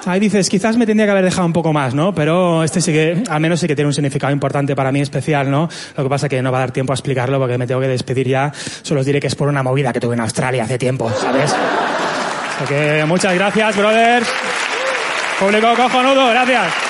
Ahí 0.06 0.20
dices, 0.20 0.48
quizás 0.48 0.76
me 0.76 0.86
tendría 0.86 1.06
que 1.06 1.10
haber 1.10 1.24
dejado 1.24 1.44
un 1.44 1.52
poco 1.52 1.72
más, 1.72 1.92
¿no? 1.92 2.14
Pero 2.14 2.62
este 2.62 2.80
sí 2.80 2.92
que, 2.92 3.24
al 3.28 3.40
menos 3.40 3.58
sí 3.58 3.66
que 3.66 3.74
tiene 3.74 3.88
un 3.88 3.94
significado 3.94 4.32
importante 4.32 4.76
para 4.76 4.92
mí 4.92 5.00
especial, 5.00 5.50
¿no? 5.50 5.68
Lo 5.96 6.04
que 6.04 6.08
pasa 6.08 6.28
que 6.28 6.40
no 6.40 6.52
va 6.52 6.58
a 6.58 6.60
dar 6.60 6.70
tiempo 6.70 6.92
a 6.92 6.94
explicarlo 6.94 7.40
porque 7.40 7.58
me 7.58 7.66
tengo 7.66 7.80
que 7.80 7.88
despedir 7.88 8.28
ya. 8.28 8.52
Solo 8.82 9.00
os 9.00 9.06
diré 9.06 9.18
que 9.18 9.26
es 9.26 9.34
por 9.34 9.48
una 9.48 9.64
movida 9.64 9.92
que 9.92 9.98
tuve 9.98 10.14
en 10.14 10.20
Australia 10.20 10.62
hace 10.62 10.78
tiempo, 10.78 11.10
¿sabes? 11.10 11.52
Así 11.52 12.64
que 12.68 13.04
muchas 13.08 13.34
gracias, 13.34 13.76
brothers. 13.76 14.28
Público 15.40 15.66
cojonudo, 15.74 16.28
gracias. 16.28 16.85